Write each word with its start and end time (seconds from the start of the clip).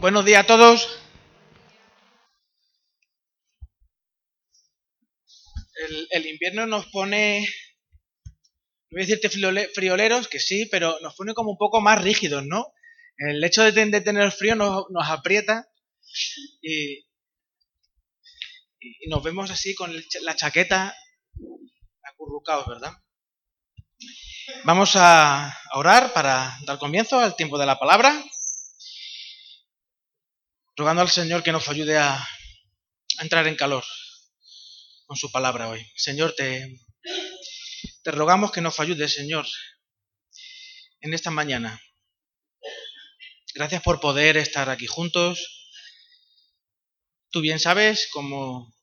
Buenos 0.00 0.24
días 0.24 0.44
a 0.44 0.46
todos. 0.46 0.98
El, 6.10 6.26
invierno 6.26 6.66
nos 6.66 6.86
pone, 6.86 7.46
voy 8.90 9.02
a 9.02 9.06
decirte 9.06 9.28
frioleros, 9.28 10.26
que 10.28 10.40
sí, 10.40 10.64
pero 10.70 10.98
nos 11.00 11.14
pone 11.16 11.34
como 11.34 11.50
un 11.50 11.58
poco 11.58 11.82
más 11.82 12.00
rígidos, 12.02 12.46
¿no? 12.46 12.72
El 13.18 13.44
hecho 13.44 13.62
de, 13.62 14.00
tener 14.00 14.32
frío 14.32 14.54
nos, 14.54 14.86
aprieta 15.04 15.68
y, 16.62 17.04
nos 19.06 19.22
vemos 19.22 19.50
así 19.50 19.74
con 19.74 19.94
la 20.22 20.34
chaqueta 20.34 20.96
acurrucados, 22.04 22.66
¿verdad? 22.66 22.92
Vamos 24.64 24.92
a 24.96 25.54
orar 25.74 26.14
para 26.14 26.58
dar 26.64 26.78
comienzo 26.78 27.18
al 27.18 27.36
tiempo 27.36 27.58
de 27.58 27.66
la 27.66 27.78
palabra 27.78 28.24
rogando 30.80 31.02
al 31.02 31.10
Señor 31.10 31.42
que 31.42 31.52
nos 31.52 31.68
ayude 31.68 31.98
a, 31.98 32.26
entrar 33.18 33.46
en 33.46 33.54
calor 33.54 33.84
con 35.04 35.14
su 35.14 35.30
palabra 35.30 35.68
hoy. 35.68 35.86
Señor, 35.94 36.34
te, 36.34 36.80
te 38.02 38.10
rogamos 38.10 38.50
que 38.50 38.62
nos 38.62 38.80
ayude, 38.80 39.06
Señor, 39.06 39.46
en 41.02 41.12
esta 41.12 41.30
mañana. 41.30 41.78
Gracias 43.52 43.82
por 43.82 44.00
poder 44.00 44.38
estar 44.38 44.70
aquí 44.70 44.86
juntos. 44.86 45.68
Tú 47.28 47.42
bien 47.42 47.60
sabes 47.60 48.08
cómo, 48.10 48.74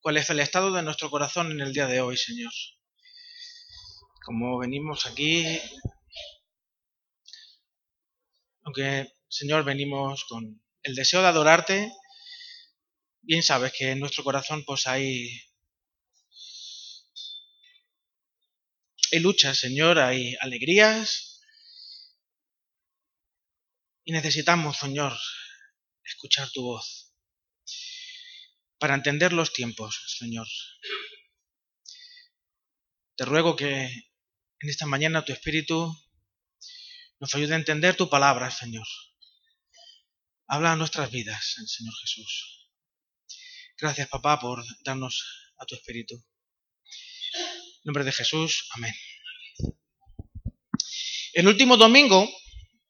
cuál 0.00 0.16
es 0.16 0.30
el 0.30 0.40
estado 0.40 0.72
de 0.72 0.82
nuestro 0.82 1.10
corazón 1.10 1.52
en 1.52 1.60
el 1.60 1.74
día 1.74 1.86
de 1.86 2.00
hoy, 2.00 2.16
Señor. 2.16 2.52
Como 4.24 4.58
venimos 4.58 5.04
aquí, 5.04 5.60
aunque, 8.62 9.12
Señor, 9.28 9.64
venimos 9.64 10.24
con 10.24 10.62
el 10.82 10.94
deseo 10.94 11.22
de 11.22 11.28
adorarte, 11.28 11.92
bien 13.22 13.42
sabes 13.42 13.72
que 13.76 13.90
en 13.90 14.00
nuestro 14.00 14.24
corazón 14.24 14.64
pues 14.64 14.86
hay, 14.86 15.28
hay 19.12 19.18
luchas, 19.20 19.58
Señor, 19.58 19.98
hay 19.98 20.36
alegrías 20.40 21.42
y 24.04 24.12
necesitamos, 24.12 24.78
Señor, 24.78 25.16
escuchar 26.04 26.50
tu 26.50 26.62
voz 26.62 27.14
para 28.78 28.94
entender 28.94 29.32
los 29.32 29.52
tiempos, 29.52 30.16
Señor. 30.18 30.46
Te 33.16 33.26
ruego 33.26 33.54
que 33.54 33.84
en 34.60 34.68
esta 34.68 34.86
mañana 34.86 35.24
tu 35.24 35.32
Espíritu 35.32 35.94
nos 37.20 37.34
ayude 37.34 37.52
a 37.52 37.58
entender 37.58 37.94
tu 37.96 38.08
palabra, 38.08 38.50
Señor. 38.50 38.86
Habla 40.52 40.72
a 40.72 40.76
nuestras 40.76 41.12
vidas, 41.12 41.54
Señor 41.64 41.94
Jesús. 42.00 42.68
Gracias, 43.78 44.08
papá, 44.08 44.40
por 44.40 44.64
darnos 44.82 45.24
a 45.56 45.64
tu 45.64 45.76
Espíritu. 45.76 46.16
En 46.16 47.84
nombre 47.84 48.02
de 48.02 48.10
Jesús, 48.10 48.68
amén. 48.74 48.92
El 51.34 51.46
último 51.46 51.76
domingo 51.76 52.28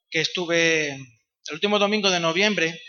que 0.08 0.22
estuve, 0.22 0.92
el 0.92 1.52
último 1.52 1.78
domingo 1.78 2.08
de 2.08 2.20
noviembre, 2.20 2.80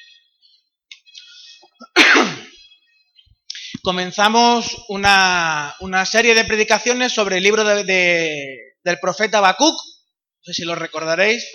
comenzamos 3.84 4.86
una, 4.88 5.76
serie 6.10 6.34
de 6.34 6.46
predicaciones 6.46 7.12
sobre 7.12 7.40
el 7.40 7.44
libro 7.44 7.66
del 7.66 9.00
profeta 9.02 9.40
Habacuc. 9.40 9.76
No 9.76 10.44
sé 10.46 10.54
si 10.54 10.64
lo 10.64 10.76
recordaréis. 10.76 11.46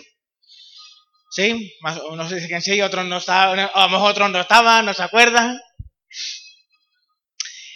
¿Sí? 1.31 1.75
Unos 2.11 2.31
dicen 2.31 2.49
que 2.49 2.61
sí, 2.61 2.81
otros 2.81 3.05
no 3.07 3.19
estaban, 3.19 3.71
otros 3.75 4.31
no 4.31 4.41
estaban, 4.41 4.87
no 4.87 4.95
se 4.95 5.03
acuerdan. 5.03 5.61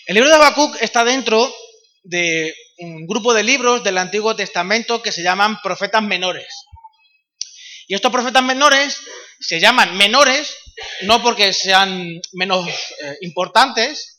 El 0.06 0.14
libro 0.14 0.30
de 0.30 0.36
Habacuc 0.36 0.80
está 0.80 1.04
dentro 1.04 1.52
de 2.02 2.54
un 2.78 3.06
grupo 3.06 3.34
de 3.34 3.42
libros 3.42 3.84
del 3.84 3.98
Antiguo 3.98 4.34
Testamento 4.34 5.02
que 5.02 5.12
se 5.12 5.22
llaman 5.22 5.60
profetas 5.62 6.02
menores. 6.02 6.48
Y 7.86 7.94
estos 7.94 8.12
profetas 8.12 8.42
menores 8.42 9.00
se 9.40 9.60
llaman 9.60 9.96
menores 9.96 10.56
no 11.02 11.22
porque 11.22 11.52
sean 11.52 12.20
menos 12.32 12.68
eh, 12.68 13.18
importantes, 13.22 14.18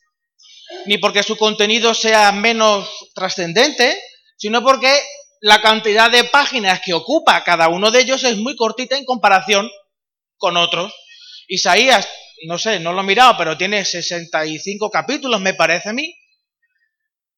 ni 0.86 0.98
porque 0.98 1.24
su 1.24 1.38
contenido 1.38 1.94
sea 1.94 2.32
menos 2.32 2.90
trascendente, 3.14 4.00
sino 4.38 4.64
porque 4.64 4.92
la 5.42 5.60
cantidad 5.60 6.10
de 6.12 6.24
páginas 6.26 6.82
que 6.82 6.94
ocupa 6.94 7.44
cada 7.44 7.68
uno 7.68 7.90
de 7.90 8.02
ellos 8.02 8.24
es 8.24 8.38
muy 8.38 8.56
cortita 8.56 8.96
en 8.96 9.06
comparación 9.06 9.70
con 10.38 10.56
otros. 10.56 10.94
Isaías, 11.48 12.08
no 12.46 12.60
sé, 12.60 12.80
no 12.80 12.94
lo 12.94 13.02
he 13.02 13.06
mirado, 13.06 13.36
pero 13.38 13.58
tiene 13.58 13.84
65 13.84 14.92
capítulos, 14.92 15.42
me 15.42 15.56
parece 15.56 15.90
a 15.90 15.94
mí. 15.94 16.16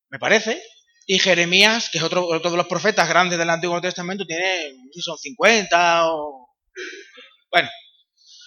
Me 0.10 0.20
parece. 0.20 0.62
Y 1.06 1.18
Jeremías, 1.18 1.90
que 1.90 1.98
es 1.98 2.04
otro, 2.04 2.28
otro 2.28 2.52
de 2.52 2.58
los 2.58 2.68
profetas 2.68 3.08
grandes 3.08 3.40
del 3.40 3.50
Antiguo 3.50 3.80
Testamento, 3.82 4.26
tiene, 4.26 4.74
si 4.92 5.02
son 5.02 5.18
50 5.18 6.12
o... 6.12 6.50
Bueno, 7.52 7.70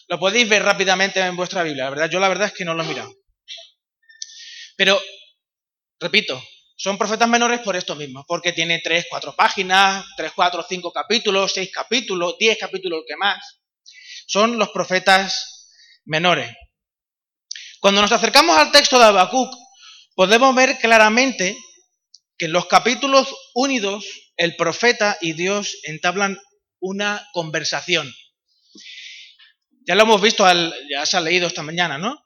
lo 0.08 0.18
podéis 0.18 0.48
ver 0.48 0.62
rápidamente 0.62 1.20
en 1.20 1.36
vuestra 1.36 1.62
Biblia. 1.62 1.84
La 1.84 1.90
verdad, 1.90 2.10
yo 2.10 2.20
la 2.20 2.28
verdad 2.28 2.48
es 2.48 2.52
que 2.52 2.64
no 2.64 2.74
lo 2.74 2.82
he 2.82 2.86
mirado. 2.86 3.12
Pero, 4.76 5.00
repito, 5.98 6.42
son 6.86 6.98
profetas 6.98 7.28
menores 7.28 7.58
por 7.62 7.74
esto 7.74 7.96
mismo, 7.96 8.24
porque 8.28 8.52
tiene 8.52 8.78
tres, 8.78 9.06
cuatro 9.10 9.34
páginas, 9.34 10.06
tres, 10.16 10.30
cuatro, 10.36 10.64
cinco 10.68 10.92
capítulos, 10.92 11.52
seis 11.52 11.68
capítulos, 11.74 12.36
diez 12.38 12.56
capítulos 12.56 13.02
que 13.04 13.16
más. 13.16 13.58
Son 14.28 14.56
los 14.56 14.68
profetas 14.68 15.72
menores. 16.04 16.48
Cuando 17.80 18.00
nos 18.00 18.12
acercamos 18.12 18.56
al 18.56 18.70
texto 18.70 19.00
de 19.00 19.04
Habacuc, 19.06 19.52
podemos 20.14 20.54
ver 20.54 20.78
claramente 20.78 21.58
que 22.38 22.44
en 22.44 22.52
los 22.52 22.66
capítulos 22.66 23.34
unidos 23.52 24.06
el 24.36 24.54
profeta 24.54 25.18
y 25.20 25.32
Dios 25.32 25.80
entablan 25.82 26.38
una 26.78 27.26
conversación. 27.32 28.14
Ya 29.88 29.96
lo 29.96 30.04
hemos 30.04 30.22
visto, 30.22 30.46
ya 30.88 31.04
se 31.04 31.16
ha 31.16 31.20
leído 31.20 31.48
esta 31.48 31.64
mañana, 31.64 31.98
¿no? 31.98 32.16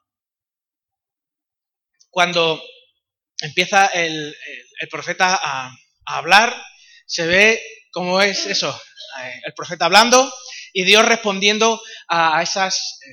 Cuando 2.11 2.61
empieza 3.41 3.87
el, 3.87 4.35
profeta 4.89 5.39
a, 5.41 5.75
hablar, 6.05 6.55
se 7.05 7.25
ve 7.25 7.61
cómo 7.91 8.21
es 8.21 8.45
eso, 8.45 8.69
eh, 9.21 9.41
el 9.45 9.53
profeta 9.53 9.85
hablando 9.85 10.33
y 10.73 10.83
Dios 10.83 11.05
respondiendo 11.05 11.81
a 12.07 12.41
esas 12.41 12.99
eh, 13.01 13.09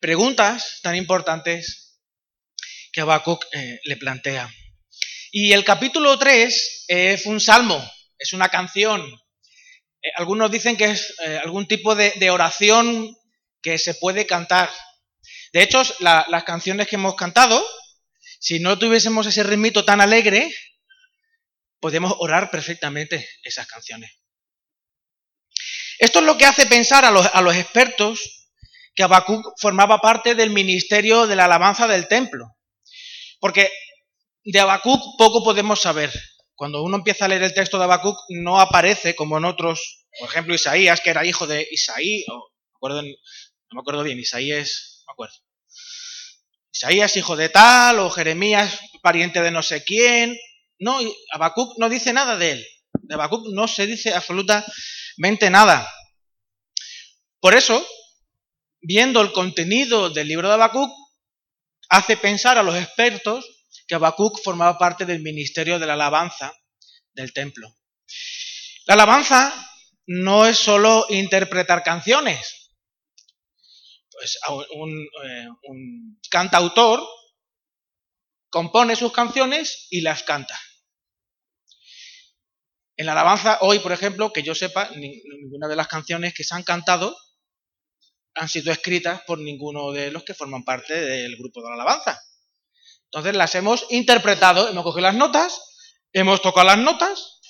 preguntas 0.00 0.80
tan 0.82 0.96
importantes 0.96 2.00
que 2.92 3.00
Habacuc 3.00 3.44
eh, 3.52 3.80
le 3.84 3.96
plantea. 3.96 4.52
Y 5.32 5.52
el 5.52 5.64
capítulo 5.64 6.18
3 6.18 6.84
es 6.88 7.26
un 7.26 7.40
salmo, 7.40 7.82
es 8.18 8.32
una 8.32 8.48
canción. 8.48 9.02
algunos 10.16 10.50
dicen 10.50 10.76
que 10.76 10.90
es 10.92 11.14
algún 11.42 11.66
tipo 11.66 11.94
de, 11.96 12.30
oración 12.30 13.16
que 13.60 13.78
se 13.78 13.94
puede 13.94 14.26
cantar. 14.26 14.70
De 15.52 15.62
hecho, 15.62 15.82
las 15.98 16.44
canciones 16.44 16.86
que 16.86 16.96
hemos 16.96 17.16
cantado, 17.16 17.64
si 18.44 18.60
no 18.60 18.78
tuviésemos 18.78 19.26
ese 19.26 19.42
ritmito 19.42 19.86
tan 19.86 20.02
alegre, 20.02 20.54
podemos 21.80 22.14
orar 22.18 22.50
perfectamente 22.50 23.26
esas 23.42 23.66
canciones. 23.66 24.10
Esto 25.98 26.18
es 26.18 26.26
lo 26.26 26.36
que 26.36 26.44
hace 26.44 26.66
pensar 26.66 27.06
a 27.06 27.10
los, 27.10 27.56
expertos 27.56 28.50
que 28.94 29.02
Habacuc 29.02 29.58
formaba 29.58 30.02
parte 30.02 30.34
del 30.34 30.50
ministerio 30.50 31.26
de 31.26 31.36
la 31.36 31.46
alabanza 31.46 31.88
del 31.88 32.06
templo. 32.06 32.54
Porque 33.40 33.72
de 34.44 34.60
Habacuc 34.60 35.00
poco 35.16 35.42
podemos 35.42 35.80
saber. 35.80 36.12
Cuando 36.54 36.82
uno 36.82 36.98
empieza 36.98 37.24
a 37.24 37.28
leer 37.28 37.44
el 37.44 37.54
texto 37.54 37.78
de 37.78 37.84
Habacuc, 37.84 38.18
no 38.28 38.60
aparece 38.60 39.14
como 39.14 39.38
en 39.38 39.46
otros, 39.46 40.04
por 40.20 40.28
ejemplo, 40.28 40.54
Isaías, 40.54 41.00
que 41.00 41.08
era 41.08 41.24
hijo 41.24 41.46
de 41.46 41.66
Isaí, 41.70 42.26
no 42.28 42.42
me 43.72 43.80
acuerdo 43.80 44.02
bien, 44.02 44.20
Isaías, 44.20 44.98
no 44.98 45.12
me 45.12 45.12
acuerdo. 45.14 45.34
Isaías 46.74 47.16
hijo 47.16 47.36
de 47.36 47.48
tal, 47.48 48.00
o 48.00 48.10
Jeremías 48.10 48.80
pariente 49.00 49.40
de 49.40 49.50
no 49.50 49.62
sé 49.62 49.84
quién. 49.84 50.36
No, 50.78 50.98
Habacuc 51.30 51.78
no 51.78 51.88
dice 51.88 52.12
nada 52.12 52.36
de 52.36 52.52
él. 52.52 52.66
De 53.02 53.14
Habacuc 53.14 53.46
no 53.52 53.68
se 53.68 53.86
dice 53.86 54.12
absolutamente 54.12 55.50
nada. 55.50 55.88
Por 57.38 57.54
eso, 57.54 57.86
viendo 58.80 59.20
el 59.20 59.32
contenido 59.32 60.10
del 60.10 60.26
libro 60.26 60.48
de 60.48 60.54
Habacuc, 60.54 60.90
hace 61.90 62.16
pensar 62.16 62.58
a 62.58 62.62
los 62.62 62.74
expertos 62.74 63.46
que 63.86 63.94
Habacuc 63.94 64.42
formaba 64.42 64.78
parte 64.78 65.04
del 65.04 65.22
ministerio 65.22 65.78
de 65.78 65.86
la 65.86 65.92
alabanza 65.92 66.52
del 67.12 67.32
templo. 67.32 67.68
La 68.86 68.94
alabanza 68.94 69.54
no 70.06 70.46
es 70.46 70.58
solo 70.58 71.06
interpretar 71.10 71.82
canciones, 71.82 72.63
pues, 74.14 74.36
eh, 74.36 75.48
un, 75.68 76.20
cantautor 76.30 77.02
compone 78.50 78.96
sus 78.96 79.12
canciones 79.12 79.86
y 79.90 80.00
las 80.00 80.22
canta. 80.22 80.58
En 82.96 83.06
la 83.06 83.12
alabanza, 83.12 83.58
hoy, 83.60 83.80
por 83.80 83.92
ejemplo, 83.92 84.32
que 84.32 84.42
yo 84.42 84.54
sepa, 84.54 84.90
ninguna 84.90 85.68
de 85.68 85.76
las 85.76 85.88
canciones 85.88 86.32
que 86.32 86.44
se 86.44 86.54
han 86.54 86.62
cantado 86.62 87.16
han 88.36 88.48
sido 88.48 88.72
escritas 88.72 89.22
por 89.26 89.38
ninguno 89.38 89.92
de 89.92 90.10
los 90.10 90.24
que 90.24 90.34
forman 90.34 90.64
parte 90.64 90.94
del 90.94 91.36
grupo 91.36 91.62
de 91.62 91.68
la 91.68 91.74
alabanza. 91.74 92.20
Entonces 93.06 93.36
las 93.36 93.54
hemos 93.54 93.86
interpretado, 93.90 94.68
hemos 94.68 94.82
cogido 94.82 95.02
las 95.02 95.14
notas, 95.14 95.60
hemos 96.12 96.42
tocado 96.42 96.66
las 96.66 96.78
notas 96.78 97.40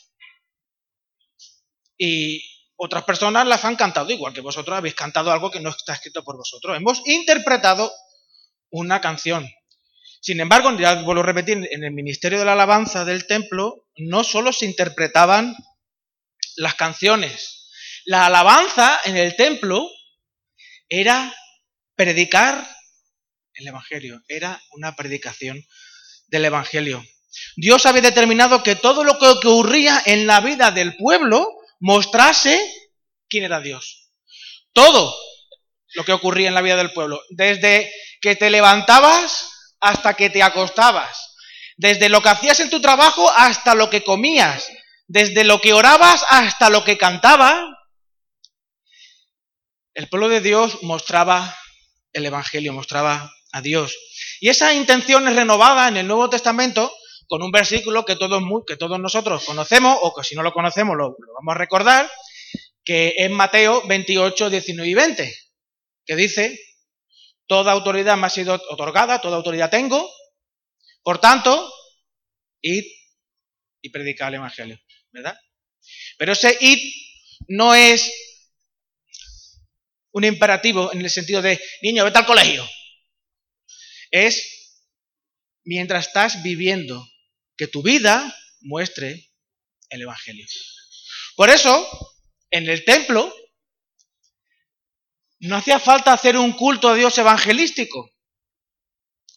y 1.97 2.43
otras 2.77 3.05
personas 3.05 3.47
las 3.47 3.65
han 3.65 3.77
cantado, 3.77 4.11
igual 4.11 4.35
que 4.35 4.41
vosotros 4.41 4.77
habéis 4.77 4.95
cantado 4.95 5.31
algo 5.31 5.51
que 5.51 5.61
no 5.61 5.71
está 5.71 5.95
escrito 5.95 6.25
por 6.25 6.37
vosotros. 6.37 6.77
Hemos 6.77 7.03
interpretado 7.07 7.93
una 8.71 9.01
canción. 9.01 9.49
Sin 10.21 10.41
embargo, 10.41 10.77
ya 10.79 11.03
vuelvo 11.03 11.23
a 11.23 11.27
repetir, 11.27 11.69
en 11.71 11.85
el 11.85 11.93
ministerio 11.93 12.39
de 12.39 12.45
la 12.45 12.55
alabanza 12.55 13.05
del 13.05 13.27
templo 13.27 13.87
no 13.97 14.25
solo 14.25 14.53
se 14.53 14.65
interpretaban 14.67 15.55
las 16.57 16.75
canciones. 16.75 17.71
La 18.07 18.27
alabanza 18.27 19.01
en 19.05 19.17
el 19.17 19.37
templo 19.37 19.87
era 20.89 21.35
predicar 21.95 22.67
el 23.55 23.69
Evangelio, 23.69 24.21
era 24.29 24.61
una 24.73 24.97
predicación 24.97 25.63
del 26.27 26.47
Evangelio. 26.47 27.05
Dios 27.57 27.87
había 27.87 28.03
determinado 28.03 28.63
que 28.63 28.77
todo 28.77 29.05
lo 29.05 29.19
que 29.19 29.27
ocurría 29.27 30.03
en 30.07 30.27
la 30.27 30.41
vida 30.41 30.71
del 30.71 30.97
pueblo 30.97 31.49
mostrase 31.81 32.59
quién 33.29 33.45
era 33.45 33.61
Dios. 33.61 34.11
Todo 34.73 35.15
lo 35.95 36.05
que 36.05 36.13
ocurría 36.13 36.49
en 36.49 36.55
la 36.55 36.63
vida 36.63 36.77
del 36.77 36.93
pueblo, 36.93 37.21
desde 37.31 37.93
que 38.21 38.37
te 38.37 38.51
levantabas 38.51 39.51
hasta 39.81 40.15
que 40.15 40.31
te 40.31 40.43
acostabas, 40.43 41.37
desde 41.77 42.09
lo 42.09 42.23
que 42.23 42.31
hacías 42.31 42.61
en 42.61 42.71
tu 42.71 42.81
trabajo 42.81 43.31
hasta 43.31 43.75
lo 43.75 43.91
que 43.91 44.03
comías, 44.03 44.69
desde 45.07 45.45
lo 45.45 45.61
que 45.61 45.73
orabas 45.73 46.25
hasta 46.29 46.71
lo 46.71 46.85
que 46.85 46.99
cantaba, 46.99 47.69
el 49.95 50.09
pueblo 50.09 50.29
de 50.29 50.41
Dios 50.41 50.83
mostraba 50.83 51.57
el 52.13 52.27
Evangelio, 52.27 52.73
mostraba 52.73 53.31
a 53.53 53.61
Dios. 53.61 53.97
Y 54.41 54.49
esa 54.49 54.75
intención 54.75 55.29
es 55.29 55.37
renovada 55.37 55.89
en 55.89 55.97
el 55.97 56.07
Nuevo 56.07 56.29
Testamento 56.31 56.93
con 57.29 57.43
un 57.43 57.51
versículo 57.51 58.05
que 58.05 58.17
todos, 58.17 58.43
que 58.67 58.77
todos 58.77 58.99
nosotros 58.99 59.45
conocemos, 59.45 59.99
o 60.03 60.15
que 60.15 60.25
si 60.25 60.35
no 60.35 60.43
lo 60.43 60.53
conocemos 60.53 60.97
lo, 60.97 61.17
vamos 61.35 61.55
a 61.55 61.59
recordar, 61.59 62.11
que 62.85 63.15
es 63.17 63.31
Mateo 63.31 63.87
28, 63.87 64.51
19 64.51 64.89
y 64.89 64.95
20, 64.95 65.35
que 66.07 66.17
dice, 66.17 66.61
toda 67.47 67.73
autoridad 67.73 68.17
me 68.17 68.27
ha 68.27 68.31
sido 68.31 68.55
otorgada, 68.71 69.21
toda 69.21 69.37
autoridad 69.37 69.71
tengo, 69.71 70.11
por 71.03 71.19
tanto, 71.19 71.73
id 72.61 72.85
y 73.83 73.91
predicad 73.91 74.29
el 74.29 74.35
Evangelio, 74.35 74.81
¿verdad? 75.13 75.39
Pero 76.19 76.33
ese 76.33 76.57
id 76.61 76.79
no 77.49 77.75
es 77.75 78.13
un 80.13 80.25
imperativo 80.25 80.93
en 80.93 81.01
el 81.01 81.11
sentido 81.11 81.43
de, 81.43 81.61
niño, 81.83 82.05
vete 82.05 82.19
al 82.19 82.27
colegio. 82.27 82.67
Es 84.11 84.81
mientras 85.65 86.07
estás 86.07 86.43
viviendo, 86.43 87.05
que 87.57 87.67
tu 87.67 87.83
vida 87.83 88.35
muestre 88.61 89.31
el 89.91 90.03
Evangelio. 90.03 90.47
Por 91.37 91.51
eso, 91.51 91.87
en 92.51 92.69
el 92.69 92.85
templo, 92.85 93.33
no 95.41 95.57
hacía 95.57 95.79
falta 95.79 96.13
hacer 96.13 96.37
un 96.39 96.53
culto 96.53 96.89
a 96.89 96.95
Dios 96.95 97.17
evangelístico. 97.19 98.11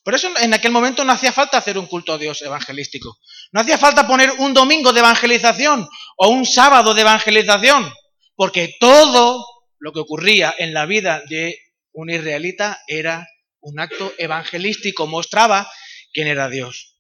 Por 0.03 0.15
eso 0.15 0.29
en 0.37 0.53
aquel 0.53 0.71
momento 0.71 1.03
no 1.03 1.11
hacía 1.11 1.33
falta 1.33 1.57
hacer 1.57 1.77
un 1.77 1.85
culto 1.85 2.13
a 2.13 2.17
Dios 2.17 2.41
evangelístico. 2.41 3.19
No 3.51 3.59
hacía 3.59 3.77
falta 3.77 4.07
poner 4.07 4.31
un 4.37 4.53
domingo 4.53 4.93
de 4.93 5.01
evangelización 5.01 5.87
o 6.15 6.29
un 6.29 6.45
sábado 6.45 6.93
de 6.93 7.01
evangelización, 7.01 7.93
porque 8.35 8.73
todo 8.79 9.45
lo 9.79 9.91
que 9.91 9.99
ocurría 9.99 10.55
en 10.57 10.73
la 10.73 10.85
vida 10.85 11.23
de 11.27 11.59
un 11.91 12.09
israelita 12.09 12.79
era 12.87 13.27
un 13.59 13.79
acto 13.81 14.13
evangelístico, 14.17 15.07
mostraba 15.07 15.69
quién 16.13 16.27
era 16.27 16.47
Dios. 16.47 16.96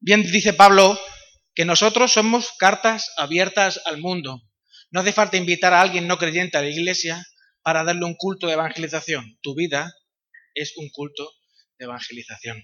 Bien 0.00 0.22
dice 0.22 0.52
Pablo 0.52 0.98
que 1.54 1.64
nosotros 1.64 2.12
somos 2.12 2.52
cartas 2.56 3.10
abiertas 3.16 3.80
al 3.84 3.98
mundo. 3.98 4.42
No 4.90 5.00
hace 5.00 5.12
falta 5.12 5.36
invitar 5.36 5.74
a 5.74 5.80
alguien 5.80 6.06
no 6.06 6.18
creyente 6.18 6.56
a 6.56 6.62
la 6.62 6.68
iglesia 6.68 7.26
para 7.62 7.82
darle 7.82 8.04
un 8.04 8.14
culto 8.14 8.46
de 8.46 8.52
evangelización. 8.52 9.38
Tu 9.42 9.54
vida 9.56 9.92
es 10.54 10.76
un 10.76 10.88
culto 10.90 11.32
de 11.78 11.86
evangelización. 11.86 12.62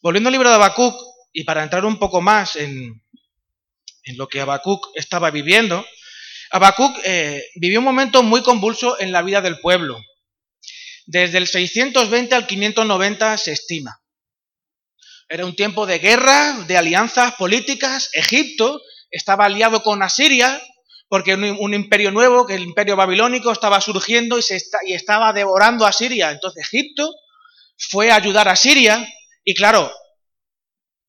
Volviendo 0.00 0.28
al 0.28 0.32
libro 0.32 0.48
de 0.48 0.54
Habacuc, 0.54 0.94
y 1.32 1.44
para 1.44 1.62
entrar 1.62 1.84
un 1.84 1.98
poco 1.98 2.22
más 2.22 2.56
en, 2.56 3.02
lo 4.14 4.28
que 4.28 4.40
Habacuc 4.40 4.86
estaba 4.94 5.30
viviendo, 5.30 5.84
Habacuc 6.52 6.96
eh, 7.04 7.42
vivió 7.56 7.80
un 7.80 7.84
momento 7.84 8.22
muy 8.22 8.42
convulso 8.42 8.98
en 9.00 9.10
la 9.10 9.22
vida 9.22 9.40
del 9.40 9.58
pueblo. 9.58 10.00
Desde 11.04 11.38
el 11.38 11.46
620 11.48 12.34
al 12.34 12.46
590 12.46 13.36
se 13.38 13.52
estima. 13.52 14.00
Era 15.28 15.44
un 15.44 15.56
tiempo 15.56 15.86
de 15.86 15.98
guerra, 15.98 16.64
de 16.66 16.76
alianzas 16.76 17.34
políticas. 17.34 18.10
Egipto 18.12 18.80
estaba 19.10 19.46
aliado 19.46 19.82
con 19.82 20.02
Asiria, 20.02 20.60
porque 21.08 21.34
un, 21.34 21.74
imperio 21.74 22.10
nuevo, 22.10 22.46
que 22.46 22.54
el 22.54 22.62
imperio 22.62 22.96
babilónico, 22.96 23.50
estaba 23.50 23.80
surgiendo 23.80 24.38
y, 24.38 24.42
se 24.42 24.60
y 24.86 24.94
estaba 24.94 25.32
devorando 25.32 25.86
a 25.86 25.92
Siria. 25.92 26.30
Entonces 26.30 26.64
Egipto 26.64 27.12
fue 27.76 28.10
a 28.10 28.16
ayudar 28.16 28.48
a 28.48 28.56
Siria. 28.56 29.06
Y 29.44 29.54
claro, 29.54 29.92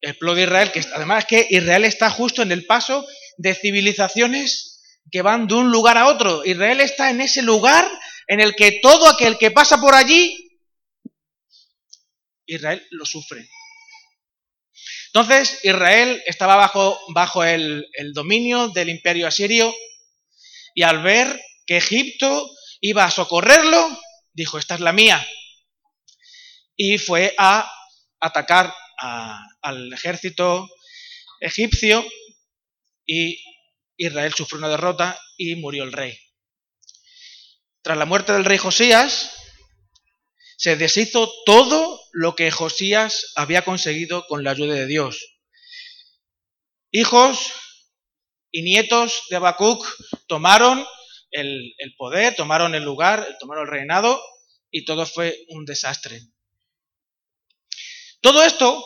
el 0.01 0.17
pueblo 0.17 0.35
de 0.35 0.43
Israel, 0.43 0.71
que 0.71 0.83
además 0.93 1.23
es 1.23 1.25
que 1.25 1.47
Israel 1.49 1.85
está 1.85 2.09
justo 2.09 2.41
en 2.41 2.51
el 2.51 2.65
paso 2.65 3.05
de 3.37 3.53
civilizaciones 3.53 5.01
que 5.11 5.21
van 5.21 5.47
de 5.47 5.55
un 5.55 5.71
lugar 5.71 5.97
a 5.97 6.07
otro. 6.07 6.43
Israel 6.43 6.81
está 6.81 7.09
en 7.09 7.21
ese 7.21 7.41
lugar 7.41 7.87
en 8.27 8.39
el 8.39 8.55
que 8.55 8.79
todo 8.81 9.07
aquel 9.07 9.37
que 9.37 9.51
pasa 9.51 9.79
por 9.79 9.95
allí, 9.95 10.59
Israel 12.45 12.85
lo 12.91 13.05
sufre. 13.05 13.47
Entonces 15.07 15.59
Israel 15.63 16.21
estaba 16.25 16.55
bajo, 16.55 16.99
bajo 17.13 17.43
el, 17.43 17.87
dominio 18.13 18.69
del 18.69 18.89
imperio 18.89 19.27
asirio 19.27 19.73
y 20.75 20.83
al 20.83 21.01
ver 21.01 21.41
que 21.65 21.77
Egipto 21.77 22.49
iba 22.81 23.05
a 23.05 23.11
socorrerlo, 23.11 23.99
dijo, 24.33 24.59
esta 24.59 24.75
es 24.75 24.81
la 24.81 24.93
mía. 24.93 25.25
Y 26.75 26.97
fue 26.97 27.33
a 27.37 27.71
atacar 28.19 28.73
al 29.61 29.93
ejército 29.93 30.69
egipcio 31.39 32.05
y 33.05 33.39
Israel 33.95 34.33
sufrió 34.33 34.59
una 34.59 34.69
derrota 34.69 35.19
y 35.37 35.55
murió 35.55 35.83
el 35.83 35.93
rey. 35.93 36.17
Tras 37.81 37.97
la 37.97 38.05
muerte 38.05 38.33
del 38.33 38.45
rey 38.45 38.57
Josías, 38.57 39.36
se 40.57 40.75
deshizo 40.75 41.31
todo 41.45 42.01
lo 42.11 42.35
que 42.35 42.49
Josías 42.49 43.31
había 43.35 43.63
conseguido 43.63 44.25
con 44.27 44.43
la 44.43 44.51
ayuda 44.51 44.73
de 44.73 44.87
Dios. 44.87 45.37
Hijos 46.91 47.53
y 48.51 48.63
nietos 48.63 49.23
de 49.29 49.35
Habacuc 49.35 49.85
tomaron 50.27 50.83
el, 51.29 51.75
poder, 51.95 52.35
tomaron 52.35 52.73
el 52.73 52.83
lugar, 52.83 53.37
tomaron 53.39 53.65
el 53.65 53.71
reinado 53.71 54.19
y 54.71 54.83
todo 54.83 55.05
fue 55.05 55.45
un 55.49 55.63
desastre. 55.65 56.21
Todo 58.19 58.43
esto 58.43 58.83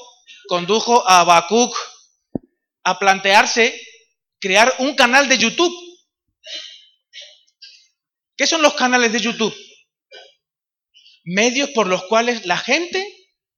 condujo 0.47 1.07
a 1.07 1.21
Habacuc 1.21 1.73
a 2.83 2.99
plantearse 2.99 3.79
crear 4.41 4.73
un 4.79 4.93
canal 4.95 5.29
de 5.29 5.37
YouTube. 5.37 5.73
¿Qué 8.35 8.45
son 8.45 8.61
los 8.61 8.73
canales 8.73 9.13
de 9.13 9.21
YouTube? 9.21 9.55
Medios 11.33 11.69
por 11.69 11.87
los 11.87 12.03
cuales 12.07 12.45
la 12.45 12.57
gente, 12.57 13.07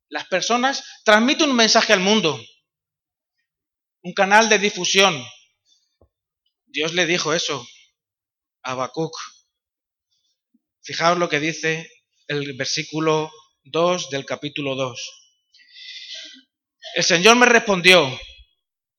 las 0.08 0.25
personas, 0.27 0.84
transmiten 1.03 1.50
un 1.50 1.56
mensaje 1.56 1.92
al 1.92 2.01
mundo. 2.01 2.39
Un 4.03 4.13
canal 4.13 4.48
de 4.48 4.60
difusión. 4.60 5.25
Dios 6.68 6.94
le 6.94 7.08
dijo 7.08 7.34
eso 7.34 7.68
a 8.62 8.74
Habacuc. 8.74 9.15
Fijaos 10.84 11.18
lo 11.18 11.30
que 11.30 11.39
dice 11.39 11.89
el 12.27 12.53
versículo 12.53 13.32
2 13.63 14.12
del 14.12 14.25
capítulo 14.25 14.75
2. 14.75 15.24
El 16.96 17.03
Señor 17.03 17.38
me 17.38 17.48
respondió, 17.48 18.08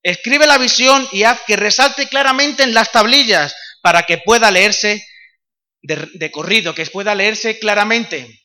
escribe 0.03 0.47
la 0.47 0.57
visión 0.57 1.07
y 1.13 1.23
haz 1.23 1.41
que 1.47 1.55
resalte 1.55 2.09
claramente 2.09 2.63
en 2.63 2.73
las 2.73 2.91
tablillas 2.91 3.55
para 3.81 4.03
que 4.03 4.17
pueda 4.17 4.51
leerse 4.51 5.07
de, 5.81 6.29
corrido, 6.31 6.75
que 6.75 6.85
pueda 6.87 7.15
leerse 7.15 7.57
claramente. 7.57 8.44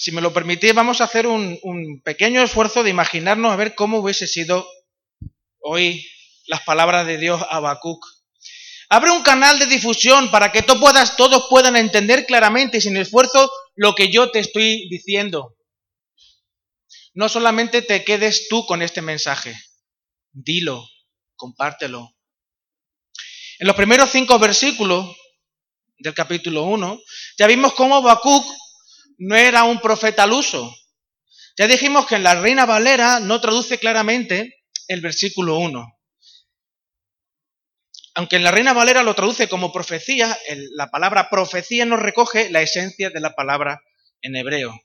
Si 0.00 0.12
me 0.12 0.22
lo 0.22 0.32
permitís, 0.32 0.72
vamos 0.72 1.02
a 1.02 1.04
hacer 1.04 1.26
un, 1.26 2.00
pequeño 2.02 2.40
esfuerzo 2.40 2.82
de 2.82 2.88
imaginarnos 2.88 3.52
a 3.52 3.56
ver 3.56 3.74
cómo 3.74 3.98
hubiese 3.98 4.26
sido 4.26 4.66
hoy 5.58 6.02
las 6.46 6.62
palabras 6.62 7.06
de 7.06 7.18
Dios 7.18 7.42
a 7.42 7.56
Habacuc. 7.56 8.02
Abre 8.88 9.10
un 9.10 9.22
canal 9.22 9.58
de 9.58 9.66
difusión 9.66 10.30
para 10.30 10.52
que 10.52 10.62
puedas, 10.62 11.18
todos 11.18 11.48
puedan 11.50 11.76
entender 11.76 12.24
claramente 12.24 12.78
y 12.78 12.80
sin 12.80 12.96
esfuerzo 12.96 13.52
lo 13.74 13.94
que 13.94 14.10
yo 14.10 14.30
te 14.30 14.38
estoy 14.38 14.88
diciendo 14.88 15.54
no 17.12 17.28
solamente 17.28 17.82
te 17.82 18.02
quedes 18.02 18.48
tú 18.48 18.64
con 18.64 18.80
este 18.80 19.02
mensaje, 19.02 19.54
dilo, 20.32 20.88
compártelo. 21.36 22.16
En 23.58 23.66
los 23.66 23.76
primeros 23.76 24.08
cinco 24.10 24.38
versículos 24.38 25.14
del 25.98 26.14
capítulo 26.14 26.62
1, 26.62 26.98
ya 27.36 27.46
vimos 27.46 27.74
cómo 27.74 27.96
Habacuc 27.96 28.46
no 29.20 29.36
era 29.36 29.64
un 29.64 29.80
profeta 29.80 30.24
al 30.24 30.32
uso. 30.32 30.74
Ya 31.56 31.66
dijimos 31.66 32.06
que 32.06 32.16
en 32.16 32.22
la 32.24 32.40
Reina 32.40 32.64
Valera 32.64 33.20
no 33.20 33.40
traduce 33.40 33.78
claramente 33.78 34.64
el 34.88 35.02
versículo 35.02 35.58
1. 35.58 35.86
Aunque 38.14 38.36
en 38.36 38.44
la 38.44 38.50
Reina 38.50 38.72
Valera 38.72 39.02
lo 39.02 39.14
traduce 39.14 39.48
como 39.48 39.72
profecía, 39.72 40.36
la 40.74 40.90
palabra 40.90 41.28
profecía 41.28 41.84
no 41.84 41.96
recoge 41.96 42.50
la 42.50 42.62
esencia 42.62 43.10
de 43.10 43.20
la 43.20 43.34
palabra 43.34 43.82
en 44.22 44.36
hebreo. 44.36 44.80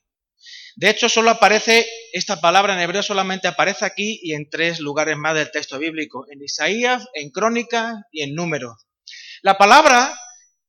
De 0.76 0.90
hecho, 0.90 1.08
solo 1.08 1.30
aparece, 1.30 1.88
esta 2.12 2.42
palabra 2.42 2.74
en 2.74 2.82
hebreo 2.82 3.04
solamente 3.04 3.48
aparece 3.48 3.86
aquí 3.86 4.20
y 4.22 4.34
en 4.34 4.50
tres 4.50 4.82
lugares 4.82 5.16
más 5.16 5.34
del 5.34 5.50
texto 5.50 5.80
bíblico, 5.80 6.26
en 6.30 6.44
Isaías, 6.44 7.06
en 7.14 7.32
Crónicas 7.32 7.96
y 8.12 8.24
en 8.24 8.36
Números. 8.36 8.86
La 9.42 9.58
palabra, 9.58 10.14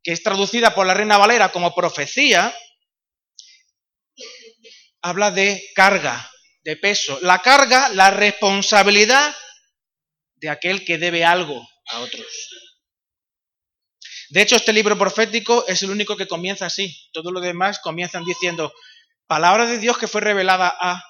que 0.04 0.12
es 0.12 0.22
traducida 0.22 0.72
por 0.72 0.86
la 0.86 0.94
Reina 0.94 1.18
Valera 1.18 1.50
como 1.50 1.74
profecía, 1.74 2.54
habla 5.06 5.30
de 5.30 5.62
carga, 5.74 6.28
de 6.64 6.76
peso. 6.76 7.18
La 7.22 7.40
carga, 7.40 7.88
la 7.90 8.10
responsabilidad 8.10 9.34
de 10.34 10.50
aquel 10.50 10.84
que 10.84 10.98
debe 10.98 11.24
algo 11.24 11.64
a 11.92 12.00
otros. 12.00 12.26
De 14.30 14.42
hecho, 14.42 14.56
este 14.56 14.72
libro 14.72 14.98
profético 14.98 15.64
es 15.68 15.80
el 15.84 15.90
único 15.90 16.16
que 16.16 16.26
comienza 16.26 16.66
así. 16.66 16.92
Todos 17.12 17.32
los 17.32 17.40
demás 17.40 17.78
comienzan 17.78 18.24
diciendo, 18.24 18.74
palabra 19.28 19.66
de 19.66 19.78
Dios 19.78 19.96
que 19.96 20.08
fue 20.08 20.20
revelada 20.20 20.76
a... 20.80 21.00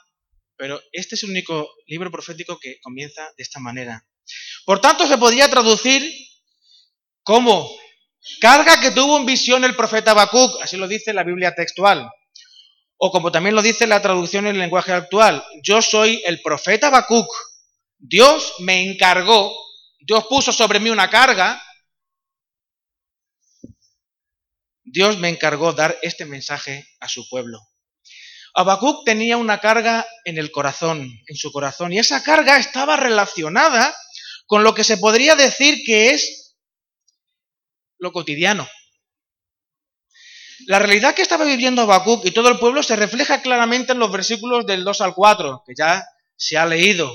Pero 0.59 0.79
este 0.93 1.15
es 1.15 1.23
el 1.23 1.31
único 1.31 1.67
libro 1.87 2.11
profético 2.11 2.59
que 2.59 2.79
comienza 2.81 3.23
de 3.37 3.43
esta 3.43 3.61
manera. 3.61 4.07
Por 4.67 4.83
tanto, 4.83 5.07
se 5.07 5.17
podría 5.17 5.49
traducir 5.49 6.03
como 7.23 7.71
carga 8.43 8.79
que 8.79 8.91
tuvo 8.91 9.17
en 9.17 9.25
visión 9.25 9.65
el 9.65 9.75
profeta 9.75 10.11
Habacuc, 10.11 10.61
así 10.61 10.77
lo 10.77 10.87
dice 10.87 11.15
la 11.15 11.25
Biblia 11.25 11.55
textual. 11.55 12.11
O 12.99 13.11
como 13.11 13.31
también 13.31 13.55
lo 13.55 13.63
dice 13.63 13.87
la 13.87 14.01
traducción 14.01 14.47
en 14.47 14.55
el 14.55 14.61
lenguaje 14.61 14.93
actual, 14.93 15.45
yo 15.63 15.83
soy 15.83 16.23
el 16.25 16.41
profeta 16.41 16.87
Habacuc. 16.87 17.29
Dios 17.99 18.55
me 18.61 18.83
encargó, 18.83 19.55
Dios 20.01 20.27
puso 20.27 20.53
sobre 20.53 20.81
mí 20.81 20.91
una 20.91 21.11
carga. 21.11 21.63
Dios 24.85 25.19
me 25.19 25.29
encargó 25.29 25.73
dar 25.73 25.99
este 26.03 26.25
mensaje 26.25 26.87
a 27.01 27.09
su 27.09 27.29
pueblo. 27.29 27.61
Habacuc 28.55 29.05
tenía 29.05 29.37
una 29.37 29.61
carga 29.61 30.07
en 30.25 30.39
el 30.39 30.51
corazón, 30.51 31.13
en 31.27 31.37
su 31.37 31.53
corazón, 31.53 31.93
y 31.93 31.99
esa 31.99 32.23
carga 32.23 32.57
estaba 32.57 32.97
relacionada 32.97 33.95
con 34.47 34.65
lo 34.65 34.75
que 34.75 34.85
se 34.85 34.97
podría 34.97 35.35
decir 35.35 35.83
que 35.85 36.13
es 36.13 36.57
lo 37.99 38.13
cotidiano, 38.13 38.67
la 40.67 40.81
realidad 40.81 41.15
que 41.15 41.23
estaba 41.23 41.45
viviendo 41.45 41.83
Habacuc 41.83 42.25
y 42.25 42.33
todo 42.33 42.49
el 42.49 42.59
pueblo 42.59 42.83
se 42.83 42.97
refleja 42.97 43.41
claramente 43.41 43.93
en 43.93 43.99
los 43.99 44.11
versículos 44.11 44.67
del 44.67 44.85
2 44.85 45.01
al 45.01 45.15
4, 45.15 45.63
que 45.67 45.75
ya 45.77 46.05
se 46.37 46.57
ha 46.57 46.67
leído. 46.67 47.13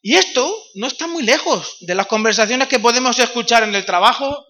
Y 0.00 0.16
esto 0.16 0.54
no 0.74 0.86
está 0.86 1.06
muy 1.06 1.22
lejos 1.22 1.76
de 1.80 1.94
las 1.94 2.06
conversaciones 2.06 2.68
que 2.68 2.78
podemos 2.78 3.18
escuchar 3.18 3.62
en 3.62 3.74
el 3.74 3.84
trabajo. 3.84 4.46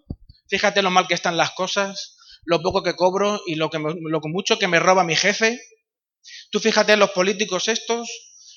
Fíjate 0.48 0.82
lo 0.82 0.90
mal 0.90 1.06
que 1.06 1.14
están 1.14 1.36
las 1.36 1.52
cosas, 1.52 2.16
lo 2.44 2.60
poco 2.62 2.82
que 2.82 2.96
cobro 2.96 3.40
y 3.46 3.56
lo, 3.56 3.70
lo 3.72 4.20
mucho 4.24 4.58
que 4.58 4.68
me 4.68 4.78
roba 4.78 5.04
mi 5.04 5.16
jefe. 5.16 5.60
Tú 6.50 6.60
fíjate 6.60 6.92
en 6.92 7.00
los 7.00 7.10
políticos 7.10 7.68
estos 7.68 8.08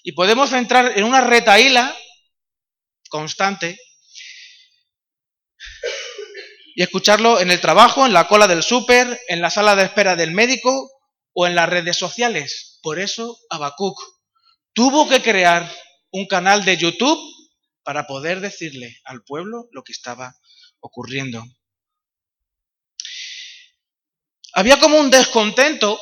y 0.03 0.11
podemos 0.11 0.53
entrar 0.53 0.97
en 0.97 1.03
una 1.03 1.21
retaíla 1.21 1.95
constante 3.09 3.77
y 6.77 6.83
escucharlo 6.83 7.39
en 7.39 7.49
el 7.49 7.59
trabajo, 7.59 8.05
en 8.05 8.13
la 8.13 8.27
cola 8.27 8.45
del 8.47 8.61
súper, 8.61 9.19
en 9.29 9.41
la 9.41 9.49
sala 9.49 9.75
de 9.75 9.81
espera 9.81 10.15
del 10.15 10.29
médico 10.29 10.91
o 11.33 11.47
en 11.47 11.55
las 11.55 11.67
redes 11.67 11.97
sociales. 11.97 12.77
Por 12.83 12.99
eso 12.99 13.35
Habacuc 13.49 13.99
tuvo 14.73 15.09
que 15.09 15.23
crear 15.23 15.67
un 16.11 16.27
canal 16.27 16.63
de 16.65 16.77
YouTube 16.77 17.19
para 17.81 18.05
poder 18.05 18.41
decirle 18.41 18.95
al 19.05 19.23
pueblo 19.23 19.67
lo 19.71 19.81
que 19.81 19.91
estaba 19.91 20.35
ocurriendo. 20.79 21.43
Había 24.53 24.79
como 24.79 24.99
un 24.99 25.09
descontento 25.09 25.99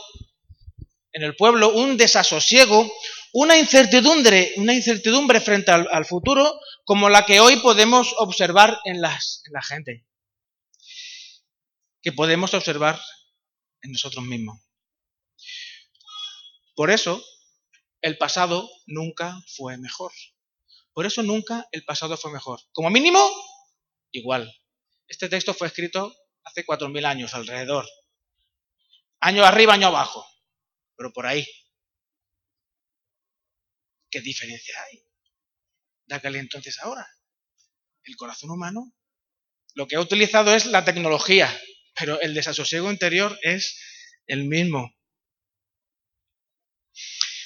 en 1.14 1.24
el 1.24 1.38
pueblo, 1.38 1.70
un 1.70 1.96
desasosiego, 1.96 2.92
una 3.32 3.58
incertidumbre, 3.58 4.52
una 4.58 4.74
incertidumbre 4.74 5.40
frente 5.40 5.72
al, 5.72 6.06
futuro 6.06 6.60
como 6.84 7.08
la 7.08 7.26
que 7.26 7.40
hoy 7.40 7.62
podemos 7.62 8.14
observar 8.18 8.78
en, 8.84 9.00
las, 9.00 9.42
en 9.46 9.54
la 9.54 9.62
gente 9.62 10.06
que 12.06 12.12
podemos 12.12 12.54
observar 12.54 13.02
en 13.82 13.92
nosotros 13.92 14.24
mismos. 14.24 14.62
Por 16.76 16.92
eso, 16.92 17.26
el 18.00 18.20
pasado 18.20 18.70
nunca 18.86 19.36
fue 19.58 19.80
mejor. 19.80 20.12
Por 20.94 21.08
eso 21.08 21.24
nunca 21.24 21.68
el 21.72 21.84
pasado 21.84 22.16
fue 22.16 22.32
mejor. 22.32 22.62
Como 22.74 22.92
mínimo, 22.92 23.20
igual. 24.12 24.54
Este 25.08 25.30
texto 25.30 25.56
fue 25.56 25.66
escrito 25.66 26.16
hace 26.44 26.64
cuatro 26.64 26.90
mil 26.90 27.06
años 27.06 27.34
alrededor. 27.34 27.88
Año 29.22 29.44
arriba, 29.44 29.74
año 29.74 29.88
abajo. 29.88 30.24
Pero 30.96 31.12
por 31.12 31.26
ahí. 31.26 31.44
¿Qué 34.12 34.22
diferencia 34.22 34.80
hay? 34.84 35.04
De 36.06 36.16
aquel 36.16 36.36
entonces 36.36 36.78
ahora. 36.82 37.08
El 38.04 38.16
corazón 38.16 38.52
humano 38.52 38.94
lo 39.74 39.88
que 39.88 39.96
ha 39.96 40.02
utilizado 40.02 40.56
es 40.56 40.68
la 40.68 40.86
tecnología, 40.86 41.50
pero 41.96 42.20
el 42.22 42.34
desasosiego 42.34 42.92
interior 42.92 43.38
es 43.42 43.80
el 44.28 44.46
mismo. 44.46 44.94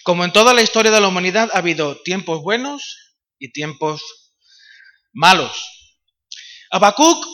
Como 0.03 0.25
en 0.25 0.33
toda 0.33 0.53
la 0.53 0.61
historia 0.61 0.91
de 0.91 0.99
la 0.99 1.07
humanidad 1.07 1.49
ha 1.53 1.59
habido 1.59 2.01
tiempos 2.01 2.41
buenos 2.41 3.15
y 3.37 3.51
tiempos 3.51 4.01
malos. 5.13 5.55
Habacuc, 6.71 7.25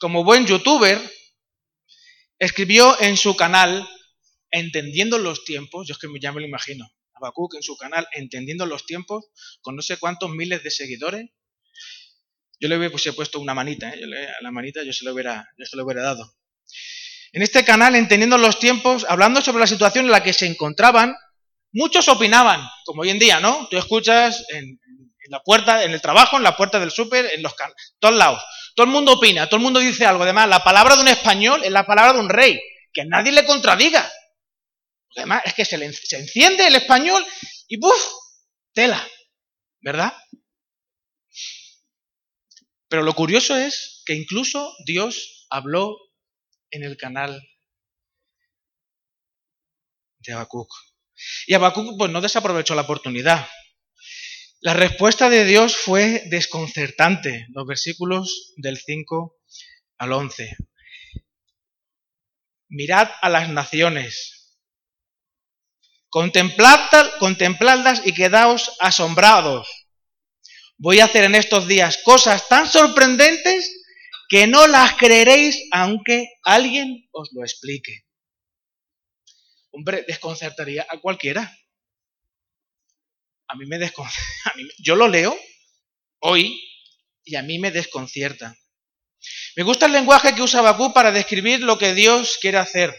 como 0.00 0.24
buen 0.24 0.46
youtuber, 0.46 0.98
escribió 2.38 3.00
en 3.00 3.16
su 3.16 3.36
canal 3.36 3.88
Entendiendo 4.52 5.18
los 5.18 5.44
tiempos, 5.44 5.86
yo 5.86 5.92
es 5.92 5.98
que 5.98 6.08
ya 6.20 6.32
me 6.32 6.40
lo 6.40 6.46
imagino, 6.48 6.90
Habacuc 7.14 7.54
en 7.54 7.62
su 7.62 7.76
canal 7.76 8.08
Entendiendo 8.12 8.66
los 8.66 8.84
tiempos, 8.84 9.26
con 9.60 9.76
no 9.76 9.82
sé 9.82 9.96
cuántos 9.98 10.30
miles 10.30 10.64
de 10.64 10.72
seguidores, 10.72 11.30
yo 12.60 12.68
le 12.68 12.76
hubiera 12.76 12.94
puesto 13.16 13.40
una 13.40 13.54
manita, 13.54 13.88
¿eh? 13.88 14.28
a 14.38 14.42
la 14.42 14.50
manita 14.50 14.82
yo 14.84 14.92
se, 14.92 15.04
lo 15.04 15.14
hubiera, 15.14 15.48
yo 15.56 15.64
se 15.64 15.76
lo 15.76 15.84
hubiera 15.84 16.02
dado. 16.02 16.36
En 17.32 17.42
este 17.42 17.64
canal, 17.64 17.94
entendiendo 17.94 18.36
los 18.36 18.58
tiempos, 18.58 19.06
hablando 19.08 19.40
sobre 19.40 19.60
la 19.60 19.66
situación 19.66 20.04
en 20.04 20.10
la 20.10 20.22
que 20.22 20.34
se 20.34 20.46
encontraban, 20.46 21.16
muchos 21.72 22.08
opinaban, 22.08 22.60
como 22.84 23.02
hoy 23.02 23.10
en 23.10 23.18
día, 23.18 23.40
¿no? 23.40 23.66
Tú 23.70 23.78
escuchas 23.78 24.44
en, 24.50 24.78
la 25.28 25.40
puerta, 25.40 25.84
en 25.84 25.92
el 25.92 26.00
trabajo, 26.00 26.36
en 26.36 26.42
la 26.42 26.56
puerta 26.56 26.78
del 26.80 26.90
súper, 26.90 27.30
en 27.32 27.42
los 27.42 27.54
todos 27.98 28.14
lados. 28.14 28.42
Todo 28.74 28.84
el 28.84 28.92
mundo 28.92 29.12
opina, 29.12 29.46
todo 29.46 29.56
el 29.56 29.62
mundo 29.62 29.80
dice 29.80 30.04
algo. 30.04 30.24
Además, 30.24 30.48
la 30.48 30.62
palabra 30.62 30.96
de 30.96 31.02
un 31.02 31.08
español 31.08 31.62
es 31.64 31.70
la 31.70 31.86
palabra 31.86 32.12
de 32.12 32.18
un 32.18 32.28
rey, 32.28 32.60
que 32.92 33.04
nadie 33.04 33.32
le 33.32 33.46
contradiga. 33.46 34.10
Además, 35.16 35.42
es 35.44 35.54
que 35.54 35.64
se, 35.64 35.92
se 35.92 36.18
enciende 36.18 36.66
el 36.66 36.74
español 36.74 37.24
y 37.68 37.78
¡buf! 37.78 38.04
Tela, 38.72 39.06
¿verdad? 39.80 40.12
Pero 42.90 43.04
lo 43.04 43.14
curioso 43.14 43.56
es 43.56 44.02
que 44.04 44.14
incluso 44.14 44.74
Dios 44.84 45.46
habló 45.48 45.96
en 46.72 46.82
el 46.82 46.96
canal 46.96 47.40
de 50.18 50.32
Habacuc. 50.32 50.68
Y 51.46 51.54
Habacuc 51.54 51.96
pues, 51.96 52.10
no 52.10 52.20
desaprovechó 52.20 52.74
la 52.74 52.82
oportunidad. 52.82 53.48
La 54.60 54.74
respuesta 54.74 55.30
de 55.30 55.44
Dios 55.44 55.76
fue 55.76 56.24
desconcertante, 56.30 57.46
los 57.50 57.64
versículos 57.64 58.52
del 58.56 58.76
5 58.76 59.36
al 59.98 60.12
11. 60.12 60.50
Mirad 62.70 63.08
a 63.22 63.28
las 63.28 63.48
naciones, 63.50 64.58
contempladlas 66.08 68.04
y 68.04 68.14
quedaos 68.14 68.76
asombrados 68.80 69.79
voy 70.80 71.00
a 71.00 71.04
hacer 71.04 71.24
en 71.24 71.34
estos 71.34 71.68
días 71.68 71.98
cosas 72.02 72.48
tan 72.48 72.66
sorprendentes 72.66 73.84
que 74.28 74.46
no 74.46 74.66
las 74.66 74.94
creeréis 74.94 75.68
aunque 75.70 76.26
alguien 76.42 77.08
os 77.12 77.30
lo 77.32 77.42
explique. 77.42 78.06
Hombre, 79.72 80.04
desconcertaría 80.08 80.86
a 80.88 80.98
cualquiera. 80.98 81.54
A 83.48 83.56
mí 83.56 83.66
me 83.66 83.78
desconcierta. 83.78 84.54
Yo 84.78 84.96
lo 84.96 85.06
leo 85.06 85.38
hoy 86.20 86.58
y 87.24 87.36
a 87.36 87.42
mí 87.42 87.58
me 87.58 87.70
desconcierta. 87.70 88.56
Me 89.56 89.64
gusta 89.64 89.86
el 89.86 89.92
lenguaje 89.92 90.34
que 90.34 90.42
usa 90.42 90.62
Bakú 90.62 90.94
para 90.94 91.12
describir 91.12 91.60
lo 91.60 91.76
que 91.76 91.92
Dios 91.92 92.38
quiere 92.40 92.56
hacer. 92.56 92.96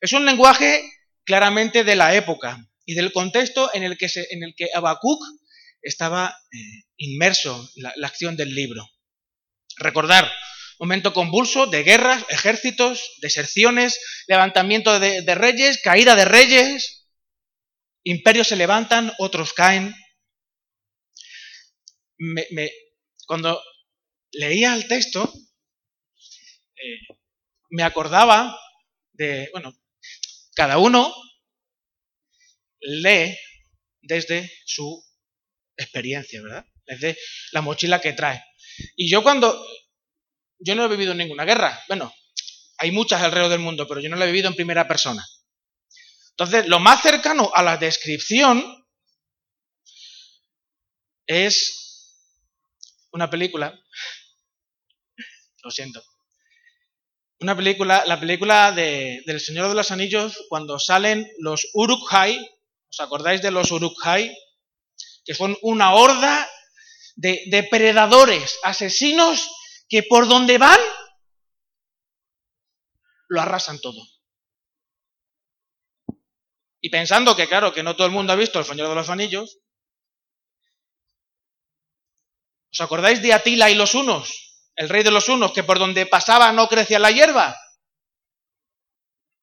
Es 0.00 0.12
un 0.12 0.26
lenguaje 0.26 0.82
claramente 1.24 1.84
de 1.84 1.94
la 1.94 2.14
época 2.14 2.58
y 2.84 2.94
del 2.94 3.12
contexto 3.12 3.70
en 3.72 3.84
el 3.84 3.96
que, 3.96 4.08
se, 4.08 4.26
en 4.30 4.42
el 4.42 4.54
que 4.56 4.68
Habacuc 4.74 5.22
estaba 5.82 6.36
eh, 6.52 6.58
inmerso 6.96 7.68
en 7.76 7.82
la, 7.82 8.06
acción 8.06 8.36
del 8.36 8.54
libro. 8.54 8.88
Recordar, 9.76 10.30
momento 10.78 11.12
convulso 11.12 11.66
de 11.66 11.82
guerras, 11.82 12.24
ejércitos, 12.28 13.16
deserciones, 13.20 14.00
levantamiento 14.26 14.98
de, 14.98 15.34
reyes, 15.34 15.80
caída 15.82 16.14
de 16.16 16.24
reyes, 16.24 17.08
imperios 18.04 18.48
se 18.48 18.56
levantan, 18.56 19.12
otros 19.18 19.52
caen. 19.52 19.94
cuando 23.26 23.62
leía 24.32 24.74
el 24.74 24.86
texto, 24.88 25.32
eh, 26.76 27.16
me 27.70 27.82
acordaba 27.82 28.58
de, 29.12 29.48
bueno, 29.52 29.74
cada 30.54 30.78
uno 30.78 31.14
lee 32.80 33.36
desde 34.02 34.50
su 34.64 35.02
experiencia, 35.82 36.42
¿verdad? 36.42 36.64
Desde 36.86 37.18
la 37.52 37.60
mochila 37.60 38.00
que 38.00 38.12
trae. 38.12 38.42
Y 38.96 39.10
yo 39.10 39.22
cuando, 39.22 39.66
yo 40.58 40.74
no 40.74 40.84
he 40.84 40.88
vivido 40.88 41.14
ninguna 41.14 41.44
guerra, 41.44 41.82
bueno, 41.88 42.12
hay 42.78 42.90
muchas 42.92 43.22
alrededor 43.22 43.50
del 43.50 43.60
mundo, 43.60 43.86
pero 43.86 44.00
yo 44.00 44.08
no 44.08 44.16
la 44.16 44.24
he 44.24 44.32
vivido 44.32 44.48
en 44.48 44.54
primera 44.54 44.88
persona. 44.88 45.26
Entonces, 46.30 46.66
lo 46.68 46.80
más 46.80 47.02
cercano 47.02 47.50
a 47.54 47.62
la 47.62 47.76
descripción 47.76 48.86
es 51.26 52.16
una 53.12 53.28
película, 53.28 53.78
lo 55.62 55.70
siento, 55.70 56.02
una 57.40 57.56
película, 57.56 58.04
la 58.06 58.20
película 58.20 58.72
de, 58.72 59.22
del 59.26 59.40
Señor 59.40 59.68
de 59.68 59.74
los 59.74 59.90
Anillos, 59.90 60.46
cuando 60.48 60.78
salen 60.78 61.30
los 61.38 61.68
Uruk-hai, 61.74 62.38
¿os 62.90 63.00
acordáis 63.00 63.42
de 63.42 63.50
los 63.50 63.70
Uruk-hai? 63.70 64.34
Que 65.24 65.34
son 65.34 65.56
una 65.62 65.94
horda 65.94 66.48
de 67.16 67.42
depredadores, 67.46 68.58
asesinos, 68.62 69.50
que 69.88 70.02
por 70.02 70.28
donde 70.28 70.58
van 70.58 70.80
lo 73.28 73.40
arrasan 73.40 73.80
todo. 73.80 74.02
Y 76.80 76.90
pensando 76.90 77.36
que, 77.36 77.46
claro, 77.46 77.72
que 77.72 77.82
no 77.82 77.94
todo 77.94 78.06
el 78.06 78.12
mundo 78.12 78.32
ha 78.32 78.36
visto 78.36 78.58
El 78.58 78.64
Señor 78.64 78.88
de 78.88 78.94
los 78.94 79.10
Anillos, 79.10 79.58
¿os 82.72 82.80
acordáis 82.80 83.20
de 83.20 83.32
Atila 83.32 83.70
y 83.70 83.74
los 83.74 83.94
unos? 83.94 84.50
el 84.80 84.88
rey 84.88 85.02
de 85.02 85.10
los 85.10 85.28
unos, 85.28 85.52
que 85.52 85.62
por 85.62 85.78
donde 85.78 86.06
pasaba 86.06 86.52
no 86.52 86.66
crecía 86.66 86.98
la 86.98 87.10
hierba. 87.10 87.54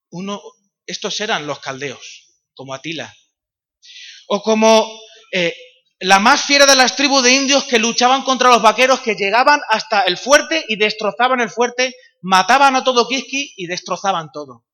Uno, 0.09 0.41
estos 0.83 1.19
eran 1.19 1.45
los 1.45 1.59
caldeos, 1.59 2.33
como 2.55 2.73
Atila. 2.73 3.15
O 4.29 4.41
como 4.41 4.99
eh, 5.31 5.55
la 5.99 6.19
más 6.19 6.43
fiera 6.43 6.65
de 6.65 6.75
las 6.75 6.95
tribus 6.95 7.23
de 7.23 7.33
indios 7.33 7.63
que 7.63 7.79
luchaban 7.79 8.23
contra 8.23 8.49
los 8.49 8.61
vaqueros 8.61 8.99
que 8.99 9.15
llegaban 9.15 9.59
hasta 9.69 10.01
el 10.01 10.17
fuerte 10.17 10.65
y 10.67 10.77
destrozaban 10.77 11.39
el 11.41 11.49
fuerte, 11.49 11.95
mataban 12.21 12.75
a 12.75 12.83
todo 12.83 13.07
Kiski 13.07 13.53
y 13.57 13.67
destrozaban 13.67 14.31
todo. 14.31 14.65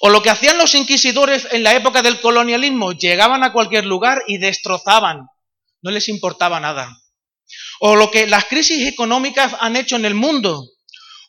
O 0.00 0.08
lo 0.08 0.22
que 0.22 0.30
hacían 0.30 0.58
los 0.58 0.74
inquisidores 0.74 1.46
en 1.52 1.62
la 1.62 1.74
época 1.74 2.02
del 2.02 2.20
colonialismo, 2.20 2.92
llegaban 2.92 3.44
a 3.44 3.52
cualquier 3.52 3.84
lugar 3.84 4.22
y 4.26 4.38
destrozaban, 4.38 5.26
no 5.82 5.90
les 5.90 6.08
importaba 6.08 6.58
nada 6.58 7.00
o 7.80 7.96
lo 7.96 8.10
que 8.10 8.26
las 8.26 8.44
crisis 8.44 8.86
económicas 8.86 9.56
han 9.58 9.76
hecho 9.76 9.96
en 9.96 10.04
el 10.04 10.14
mundo, 10.14 10.68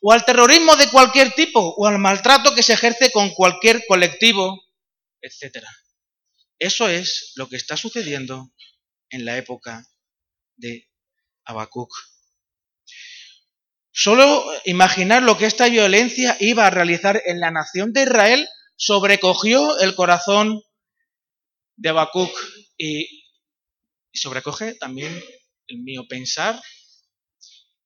o 0.02 0.12
al 0.12 0.26
terrorismo 0.26 0.76
de 0.76 0.90
cualquier 0.90 1.32
tipo, 1.32 1.60
o 1.60 1.88
al 1.88 1.98
maltrato 1.98 2.54
que 2.54 2.64
se 2.64 2.74
ejerce 2.74 3.12
con 3.12 3.30
cualquier 3.32 3.86
colectivo, 3.88 4.62
etc. 5.22 5.64
Eso 6.62 6.88
es 6.88 7.32
lo 7.38 7.50
que 7.50 7.56
está 7.56 7.76
sucediendo 7.76 8.54
en 9.10 9.26
la 9.26 9.36
época 9.36 9.84
de 10.58 10.88
Habacuc. 11.44 11.92
Solo 13.92 14.46
imaginar 14.66 15.24
lo 15.24 15.40
que 15.40 15.48
esta 15.48 15.68
violencia 15.70 16.38
iba 16.40 16.68
a 16.68 16.70
realizar 16.70 17.20
en 17.26 17.40
la 17.40 17.50
nación 17.50 17.94
de 17.94 18.04
Israel 18.04 18.48
sobrecogió 18.76 19.80
el 19.80 19.96
corazón 19.96 20.62
de 21.78 21.90
Habacuc 21.90 22.32
y 22.78 23.26
sobrecoge 24.14 24.76
también 24.76 25.20
el 25.66 25.80
mío 25.80 26.04
pensar 26.08 26.62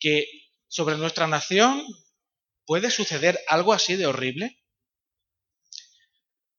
que 0.02 0.28
sobre 0.68 0.98
nuestra 0.98 1.28
nación 1.28 1.82
puede 2.66 2.92
suceder 2.92 3.40
algo 3.48 3.72
así 3.72 3.96
de 3.96 4.06
horrible, 4.06 4.62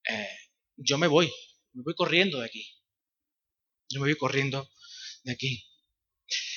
eh, 0.09 0.38
yo 0.77 0.97
me 0.97 1.09
voy, 1.09 1.31
me 1.77 1.83
voy 1.83 1.95
corriendo 1.95 2.41
de 2.41 2.47
aquí. 2.47 2.67
Yo 3.91 4.01
me 4.01 4.07
voy 4.07 4.17
corriendo 4.17 4.69
de 5.25 5.33
aquí. 5.33 5.69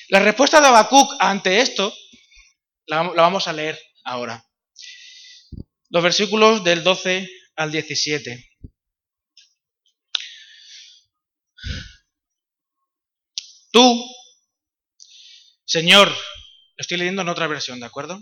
La 0.07 0.19
respuesta 0.19 0.61
de 0.61 0.67
Habacuc 0.67 1.11
ante 1.19 1.59
esto 1.61 1.93
la, 2.87 3.03
la 3.03 3.21
vamos 3.21 3.47
a 3.47 3.53
leer 3.53 3.79
ahora. 4.05 4.43
Los 5.89 6.03
versículos 6.03 6.63
del 6.63 6.83
12 6.83 7.29
al 7.57 7.71
17. 7.71 8.49
Tú, 13.71 14.15
Señor, 15.65 16.09
lo 16.09 16.15
estoy 16.77 16.97
leyendo 16.97 17.21
en 17.21 17.29
otra 17.29 17.45
versión, 17.47 17.79
¿de 17.79 17.85
acuerdo? 17.85 18.19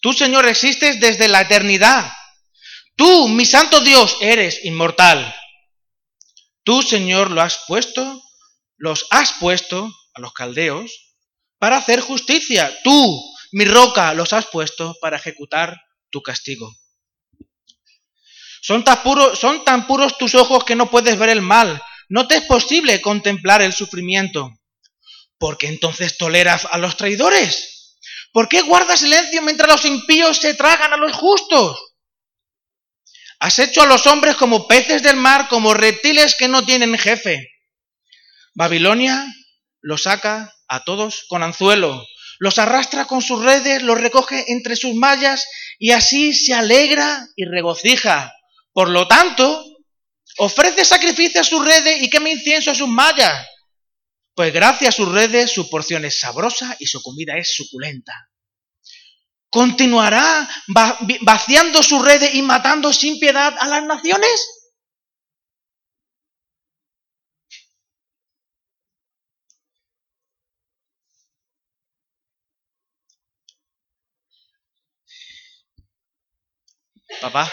Tú, 0.00 0.12
Señor, 0.12 0.46
existes 0.46 1.00
desde 1.00 1.26
la 1.28 1.40
eternidad. 1.40 2.12
Tú, 2.98 3.28
mi 3.28 3.46
santo 3.46 3.80
Dios, 3.80 4.18
eres 4.20 4.62
inmortal. 4.66 5.34
Tú, 6.64 6.82
Señor, 6.82 7.30
lo 7.30 7.40
has 7.40 7.60
puesto, 7.66 8.22
los 8.76 9.06
has 9.08 9.32
puesto 9.40 9.90
a 10.12 10.20
los 10.20 10.34
caldeos 10.34 11.14
para 11.58 11.78
hacer 11.78 12.00
justicia. 12.00 12.70
Tú, 12.84 13.24
mi 13.52 13.64
roca, 13.64 14.12
los 14.12 14.34
has 14.34 14.46
puesto 14.48 14.94
para 15.00 15.16
ejecutar 15.16 15.80
tu 16.10 16.20
castigo. 16.20 16.70
Son 18.60 18.84
tan, 18.84 19.02
puros, 19.02 19.38
son 19.38 19.64
tan 19.64 19.86
puros 19.86 20.18
tus 20.18 20.34
ojos 20.34 20.64
que 20.64 20.76
no 20.76 20.90
puedes 20.90 21.18
ver 21.18 21.30
el 21.30 21.40
mal. 21.40 21.80
No 22.10 22.28
te 22.28 22.36
es 22.36 22.42
posible 22.42 23.00
contemplar 23.00 23.62
el 23.62 23.72
sufrimiento. 23.72 24.58
¿por 25.38 25.56
qué 25.56 25.68
entonces 25.68 26.18
toleras 26.18 26.66
a 26.70 26.78
los 26.78 26.96
traidores? 26.96 27.96
¿Por 28.32 28.48
qué 28.48 28.62
guardas 28.62 29.00
silencio 29.00 29.40
mientras 29.42 29.70
los 29.70 29.84
impíos 29.84 30.38
se 30.38 30.54
tragan 30.54 30.92
a 30.92 30.96
los 30.96 31.12
justos? 31.12 31.87
Has 33.40 33.58
hecho 33.58 33.82
a 33.82 33.86
los 33.86 34.06
hombres 34.06 34.36
como 34.36 34.66
peces 34.66 35.02
del 35.02 35.16
mar, 35.16 35.48
como 35.48 35.74
reptiles 35.74 36.34
que 36.34 36.48
no 36.48 36.64
tienen 36.64 36.98
jefe. 36.98 37.48
Babilonia 38.54 39.24
los 39.80 40.02
saca 40.02 40.52
a 40.66 40.84
todos 40.84 41.24
con 41.28 41.42
anzuelo, 41.44 42.04
los 42.40 42.58
arrastra 42.58 43.06
con 43.06 43.22
sus 43.22 43.44
redes, 43.44 43.82
los 43.82 44.00
recoge 44.00 44.44
entre 44.48 44.74
sus 44.74 44.94
mallas 44.94 45.46
y 45.78 45.92
así 45.92 46.34
se 46.34 46.54
alegra 46.54 47.28
y 47.36 47.44
regocija. 47.44 48.34
Por 48.72 48.90
lo 48.90 49.06
tanto, 49.06 49.64
ofrece 50.38 50.84
sacrificio 50.84 51.40
a 51.40 51.44
sus 51.44 51.64
redes 51.64 52.02
y 52.02 52.10
quema 52.10 52.30
incienso 52.30 52.72
a 52.72 52.74
sus 52.74 52.88
mallas. 52.88 53.46
Pues 54.34 54.52
gracias 54.52 54.94
a 54.94 54.96
sus 54.96 55.12
redes 55.12 55.52
su 55.52 55.68
porción 55.70 56.04
es 56.04 56.20
sabrosa 56.20 56.76
y 56.78 56.86
su 56.86 57.02
comida 57.02 57.36
es 57.36 57.54
suculenta. 57.54 58.12
¿Continuará 59.50 60.48
vaciando 61.22 61.82
sus 61.82 62.04
redes 62.04 62.34
y 62.34 62.42
matando 62.42 62.92
sin 62.92 63.18
piedad 63.18 63.54
a 63.58 63.66
las 63.66 63.84
naciones? 63.84 64.58
Papá, 77.20 77.52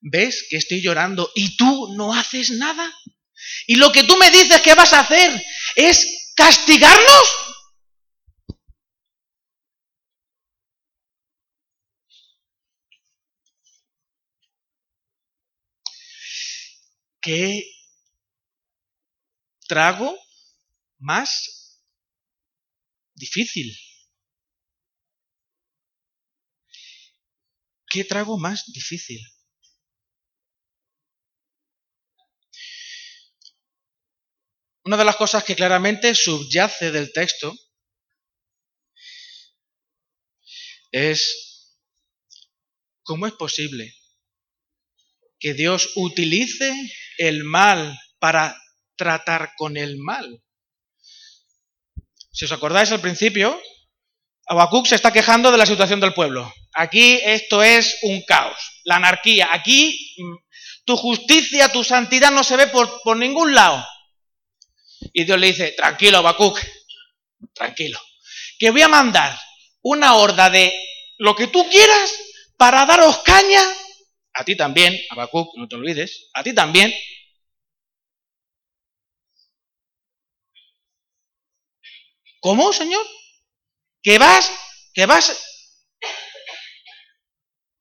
¿ves 0.00 0.46
que 0.48 0.56
estoy 0.56 0.80
llorando 0.80 1.30
y 1.34 1.56
tú 1.56 1.94
no 1.96 2.14
haces 2.14 2.50
nada? 2.50 2.90
Y 3.66 3.74
lo 3.74 3.90
que 3.90 4.04
tú 4.04 4.16
me 4.16 4.30
dices 4.30 4.62
que 4.62 4.74
vas 4.74 4.92
a 4.92 5.00
hacer 5.00 5.44
es 5.74 6.32
castigarnos. 6.36 7.47
¿Qué 17.28 17.62
trago 19.68 20.18
más 20.96 21.84
difícil? 23.12 23.76
¿Qué 27.86 28.04
trago 28.04 28.38
más 28.38 28.72
difícil? 28.72 29.20
Una 34.84 34.96
de 34.96 35.04
las 35.04 35.16
cosas 35.16 35.44
que 35.44 35.54
claramente 35.54 36.14
subyace 36.14 36.90
del 36.90 37.12
texto 37.12 37.54
es 40.92 41.76
cómo 43.02 43.26
es 43.26 43.34
posible 43.34 43.97
que 45.38 45.54
Dios 45.54 45.90
utilice 45.96 46.72
el 47.18 47.44
mal 47.44 47.98
para 48.18 48.56
tratar 48.96 49.52
con 49.56 49.76
el 49.76 49.98
mal. 49.98 50.42
Si 52.32 52.44
os 52.44 52.52
acordáis 52.52 52.92
al 52.92 53.00
principio, 53.00 53.60
Habacuc 54.46 54.86
se 54.86 54.94
está 54.94 55.12
quejando 55.12 55.50
de 55.50 55.58
la 55.58 55.66
situación 55.66 56.00
del 56.00 56.14
pueblo. 56.14 56.52
Aquí 56.72 57.20
esto 57.24 57.62
es 57.62 57.98
un 58.02 58.22
caos, 58.22 58.56
la 58.84 58.96
anarquía. 58.96 59.48
Aquí 59.52 60.14
mm, 60.16 60.36
tu 60.84 60.96
justicia, 60.96 61.70
tu 61.70 61.84
santidad 61.84 62.30
no 62.30 62.42
se 62.42 62.56
ve 62.56 62.68
por, 62.68 63.16
ningún 63.16 63.54
lado. 63.54 63.84
Y 65.12 65.24
Dios 65.24 65.38
le 65.38 65.48
dice, 65.48 65.72
tranquilo, 65.72 66.18
Habacuc, 66.18 66.58
tranquilo, 67.52 68.00
que 68.58 68.70
voy 68.70 68.82
a 68.82 68.88
mandar 68.88 69.38
una 69.82 70.14
horda 70.14 70.50
de 70.50 70.72
lo 71.18 71.34
que 71.36 71.48
tú 71.48 71.68
quieras 71.68 72.10
para 72.56 72.86
daros 72.86 73.18
caña, 73.18 73.62
a 74.34 74.44
ti 74.44 74.56
también, 74.56 74.98
Habacuc, 75.10 75.56
no 75.56 75.68
te 75.68 75.76
olvides, 75.76 76.30
a 76.34 76.42
ti 76.42 76.54
también. 76.54 76.92
¿Cómo, 82.40 82.72
Señor? 82.72 83.04
¿Que 84.02 84.18
vas? 84.18 84.50
¿Que 84.94 85.06
vas? 85.06 85.44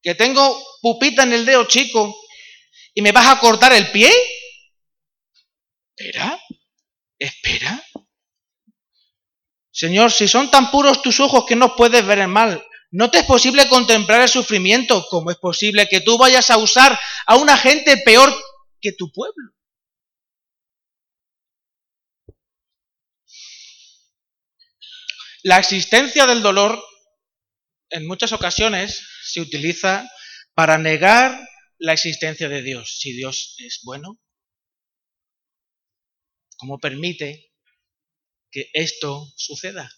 ¿Que 0.02 0.16
tengo 0.16 0.62
pupita 0.82 1.24
en 1.24 1.34
el 1.34 1.46
dedo 1.46 1.66
chico 1.68 2.16
y 2.94 3.02
me 3.02 3.12
vas 3.12 3.28
a 3.28 3.40
cortar 3.40 3.74
el 3.74 3.92
pie? 3.92 4.12
Espera, 5.96 6.40
espera. 7.20 7.84
Señor, 9.72 10.12
si 10.12 10.28
son 10.28 10.50
tan 10.50 10.72
puros 10.72 11.02
tus 11.04 11.20
ojos 11.20 11.46
que 11.46 11.56
no 11.56 11.76
puedes 11.76 12.06
ver 12.06 12.20
el 12.20 12.28
mal, 12.28 12.66
¿no 12.92 13.12
te 13.12 13.20
es 13.20 13.26
posible 13.26 13.68
contemplar 13.70 14.22
el 14.22 14.30
sufrimiento? 14.30 15.06
¿Cómo 15.10 15.32
es 15.32 15.38
posible 15.38 15.88
que 15.88 16.02
tú 16.02 16.18
vayas 16.18 16.50
a 16.50 16.58
usar 16.58 16.98
a 17.26 17.36
una 17.36 17.58
gente 17.58 17.98
peor 17.98 18.34
que 18.82 18.94
tu 18.94 19.12
pueblo? 19.12 19.54
La 25.44 25.60
existencia 25.60 26.26
del 26.26 26.42
dolor 26.42 26.82
en 27.90 28.06
muchas 28.06 28.34
ocasiones 28.34 29.08
se 29.24 29.40
utiliza 29.42 30.10
para 30.54 30.78
negar 30.78 31.48
la 31.78 31.94
existencia 31.94 32.50
de 32.50 32.62
Dios. 32.62 32.98
Si 33.00 33.14
Dios 33.14 33.56
es 33.60 33.82
bueno, 33.84 34.20
¿cómo 36.58 36.80
permite 36.80 37.52
que 38.52 38.70
esto 38.74 39.32
suceda? 39.38 39.97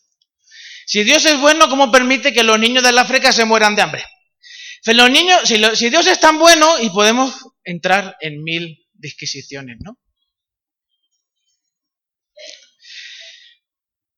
Si 0.89 1.03
Dios 1.03 1.23
es 1.27 1.39
bueno, 1.39 1.69
¿cómo 1.69 1.91
permite 1.91 2.33
que 2.33 2.41
los 2.41 2.57
niños 2.57 2.83
del 2.83 2.97
África 2.97 3.31
se 3.31 3.45
mueran 3.45 3.75
de 3.75 3.83
hambre? 3.83 4.03
Si, 4.81 4.95
los 4.95 5.11
niños, 5.11 5.47
si, 5.47 5.89
Dios 5.91 6.07
es 6.07 6.19
tan 6.19 6.39
bueno, 6.39 6.79
y 6.79 6.89
podemos 6.89 7.31
entrar 7.63 8.17
en 8.21 8.41
mil 8.41 8.87
disquisiciones, 8.93 9.77
¿no? 9.81 9.99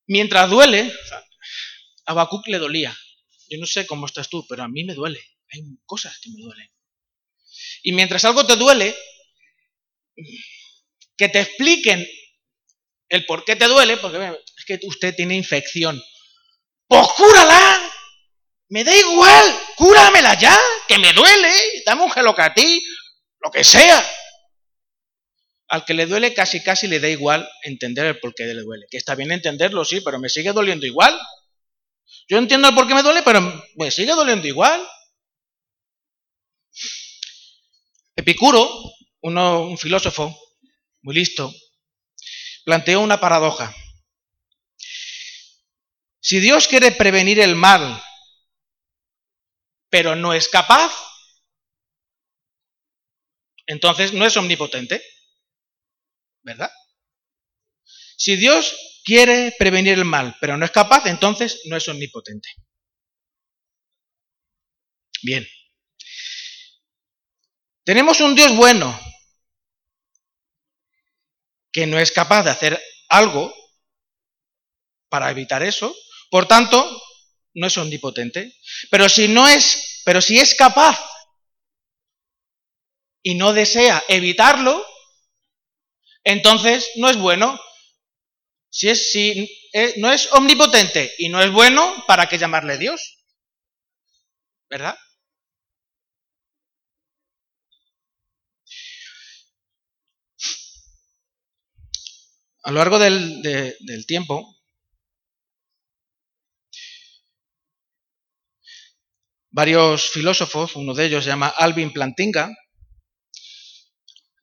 Mientras 0.06 0.48
duele, 0.48 0.90
a 2.06 2.12
Habacuc 2.12 2.48
le 2.48 2.56
dolía. 2.56 2.96
Yo 3.50 3.58
no 3.58 3.66
sé 3.66 3.86
cómo 3.86 4.06
estás 4.06 4.30
tú, 4.30 4.46
pero 4.48 4.62
a 4.62 4.68
mí 4.68 4.82
me 4.82 4.94
duele. 4.94 5.20
Hay 5.50 5.60
cosas 5.84 6.18
que 6.20 6.30
me 6.30 6.40
duelen. 6.40 6.70
Y 7.82 7.92
mientras 7.92 8.24
algo 8.24 8.46
te 8.46 8.56
duele, 8.56 8.96
que 11.18 11.28
te 11.28 11.40
expliquen 11.40 12.08
el 13.10 13.26
por 13.26 13.44
qué 13.44 13.56
te 13.56 13.68
duele, 13.68 13.98
porque 13.98 14.38
es 14.56 14.64
que 14.64 14.80
usted 14.86 15.14
tiene 15.14 15.36
infección. 15.36 16.02
Pues 16.92 17.08
cúrala. 17.16 17.90
Me 18.68 18.84
da 18.84 18.94
igual, 18.94 19.60
cúramela 19.76 20.38
ya, 20.38 20.54
que 20.86 20.98
me 20.98 21.14
duele, 21.14 21.50
dame 21.86 22.02
un 22.02 22.10
gelocatí, 22.10 22.82
lo 23.40 23.50
que 23.50 23.64
sea. 23.64 24.06
Al 25.68 25.86
que 25.86 25.94
le 25.94 26.04
duele 26.04 26.34
casi 26.34 26.62
casi 26.62 26.88
le 26.88 27.00
da 27.00 27.08
igual 27.08 27.48
entender 27.62 28.04
el 28.04 28.20
por 28.20 28.34
qué 28.34 28.44
le 28.44 28.60
duele. 28.60 28.84
Que 28.90 28.98
está 28.98 29.14
bien 29.14 29.32
entenderlo, 29.32 29.86
sí, 29.86 30.02
pero 30.02 30.18
me 30.18 30.28
sigue 30.28 30.52
doliendo 30.52 30.84
igual. 30.84 31.18
Yo 32.28 32.36
entiendo 32.36 32.68
el 32.68 32.74
por 32.74 32.86
qué 32.86 32.94
me 32.94 33.02
duele, 33.02 33.22
pero 33.22 33.40
me 33.76 33.90
sigue 33.90 34.12
doliendo 34.12 34.46
igual. 34.46 34.86
Epicuro, 38.16 38.68
uno, 39.22 39.62
un 39.62 39.78
filósofo 39.78 40.38
muy 41.00 41.14
listo, 41.14 41.50
planteó 42.66 43.00
una 43.00 43.18
paradoja. 43.18 43.74
Si 46.22 46.40
Dios 46.40 46.68
quiere 46.68 46.92
prevenir 46.92 47.40
el 47.40 47.56
mal, 47.56 48.02
pero 49.90 50.16
no 50.16 50.32
es 50.32 50.48
capaz, 50.48 50.92
entonces 53.66 54.14
no 54.14 54.24
es 54.24 54.36
omnipotente. 54.38 55.02
¿verdad? 56.42 56.70
Si 58.16 58.36
Dios 58.36 59.00
quiere 59.04 59.54
prevenir 59.58 59.94
el 59.94 60.04
mal, 60.04 60.36
pero 60.40 60.56
no 60.56 60.64
es 60.64 60.70
capaz, 60.70 61.06
entonces 61.06 61.62
no 61.64 61.76
es 61.76 61.88
omnipotente. 61.88 62.48
Bien. 65.22 65.46
Tenemos 67.84 68.20
un 68.20 68.34
Dios 68.34 68.54
bueno 68.56 68.98
que 71.72 71.86
no 71.86 71.98
es 71.98 72.12
capaz 72.12 72.44
de 72.44 72.50
hacer 72.50 72.82
algo 73.08 73.52
para 75.08 75.30
evitar 75.30 75.62
eso, 75.62 75.94
por 76.32 76.48
tanto, 76.48 77.02
no 77.52 77.66
es 77.66 77.76
omnipotente. 77.76 78.56
Pero 78.90 79.10
si 79.10 79.28
no 79.28 79.46
es, 79.46 80.00
pero 80.06 80.22
si 80.22 80.38
es 80.38 80.54
capaz 80.54 80.98
y 83.22 83.34
no 83.34 83.52
desea 83.52 84.02
evitarlo, 84.08 84.82
entonces 86.24 86.88
no 86.96 87.10
es 87.10 87.18
bueno. 87.18 87.60
Si, 88.70 88.88
es, 88.88 89.12
si 89.12 89.46
eh, 89.74 89.92
no 89.98 90.10
es 90.10 90.32
omnipotente 90.32 91.12
y 91.18 91.28
no 91.28 91.42
es 91.42 91.52
bueno, 91.52 92.02
¿para 92.06 92.26
qué 92.30 92.38
llamarle 92.38 92.78
Dios? 92.78 93.18
¿Verdad? 94.70 94.96
A 102.62 102.70
lo 102.70 102.78
largo 102.78 102.98
del, 102.98 103.42
del 103.42 104.06
tiempo, 104.06 104.61
varios 109.52 110.10
filósofos, 110.10 110.76
uno 110.76 110.94
de 110.94 111.06
ellos 111.06 111.24
se 111.24 111.30
llama 111.30 111.48
Alvin 111.48 111.92
Plantinga, 111.92 112.50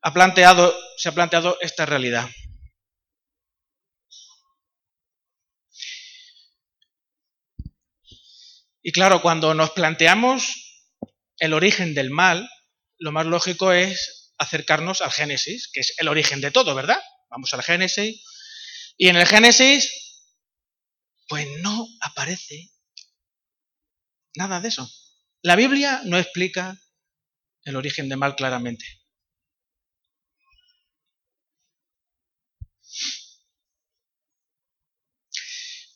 ha 0.02 0.14
planteado, 0.14 0.74
se 0.98 1.10
ha 1.10 1.12
planteado 1.12 1.58
esta 1.62 1.86
realidad. 1.86 2.30
Y 8.82 8.92
claro, 8.92 9.22
cuando 9.22 9.54
nos 9.54 9.72
planteamos 9.72 10.88
el 11.38 11.54
origen 11.54 11.94
del 11.94 12.12
mal, 12.12 12.50
lo 12.98 13.12
más 13.12 13.26
lógico 13.26 13.74
es 13.74 14.34
acercarnos 14.38 15.02
al 15.02 15.12
Génesis, 15.12 15.70
que 15.72 15.82
es 15.82 15.94
el 15.98 16.08
origen 16.08 16.40
de 16.40 16.52
todo, 16.52 16.76
¿verdad? 16.76 17.00
Vamos 17.30 17.54
al 17.54 17.64
Génesis. 17.64 18.24
Y 18.98 19.10
en 19.10 19.18
el 19.18 19.28
Génesis, 19.28 19.92
pues 21.28 21.48
no 21.62 21.88
aparece 22.02 22.72
nada 24.36 24.62
de 24.62 24.70
eso. 24.70 24.90
La 25.42 25.56
Biblia 25.56 26.02
no 26.04 26.18
explica 26.18 26.78
el 27.64 27.76
origen 27.78 28.10
del 28.10 28.18
mal 28.18 28.36
claramente. 28.36 28.86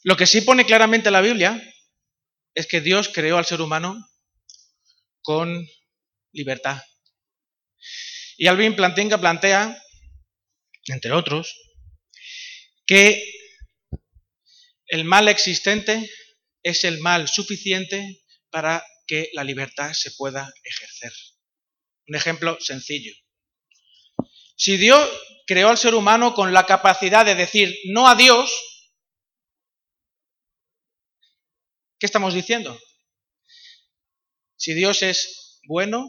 Lo 0.03 0.15
que 0.15 0.27
sí 0.27 0.41
pone 0.41 0.65
claramente 0.65 1.11
la 1.11 1.21
Biblia 1.21 1.61
es 2.53 2.67
que 2.67 2.81
Dios 2.81 3.09
creó 3.09 3.37
al 3.37 3.45
ser 3.45 3.61
humano 3.61 3.97
con 5.21 5.67
libertad. 6.31 6.81
Y 8.37 8.47
Alvin 8.47 8.75
Plantinga 8.75 9.17
plantea, 9.17 9.81
entre 10.87 11.11
otros, 11.11 11.53
que 12.85 13.23
el 14.87 15.05
mal 15.05 15.27
existente 15.27 16.09
es 16.63 16.83
el 16.83 16.99
mal 16.99 17.27
suficiente 17.27 18.23
para 18.49 18.83
que 19.05 19.29
la 19.33 19.43
libertad 19.43 19.93
se 19.93 20.11
pueda 20.11 20.51
ejercer. 20.63 21.11
Un 22.07 22.15
ejemplo 22.15 22.57
sencillo. 22.59 23.13
Si 24.55 24.77
Dios 24.77 25.09
creó 25.45 25.69
al 25.69 25.77
ser 25.77 25.95
humano 25.95 26.33
con 26.33 26.53
la 26.53 26.65
capacidad 26.65 27.25
de 27.25 27.35
decir 27.35 27.75
no 27.85 28.07
a 28.07 28.15
Dios, 28.15 28.51
¿Qué 32.03 32.07
estamos 32.07 32.33
diciendo? 32.33 32.77
Si 34.57 34.73
Dios 34.73 35.03
es 35.03 35.61
bueno, 35.69 36.05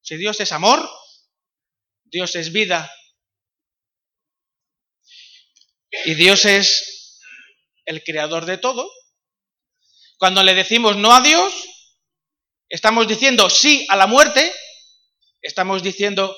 si 0.00 0.16
Dios 0.16 0.40
es 0.40 0.50
amor, 0.50 0.90
Dios 2.02 2.34
es 2.34 2.50
vida 2.52 2.92
y 6.04 6.14
Dios 6.14 6.46
es 6.46 7.20
el 7.84 8.02
creador 8.02 8.44
de 8.44 8.58
todo, 8.58 8.90
cuando 10.18 10.42
le 10.42 10.54
decimos 10.54 10.96
no 10.96 11.14
a 11.14 11.20
Dios, 11.20 11.54
estamos 12.68 13.06
diciendo 13.08 13.48
sí 13.50 13.86
a 13.88 13.96
la 13.96 14.06
muerte, 14.06 14.52
estamos 15.42 15.82
diciendo 15.82 16.36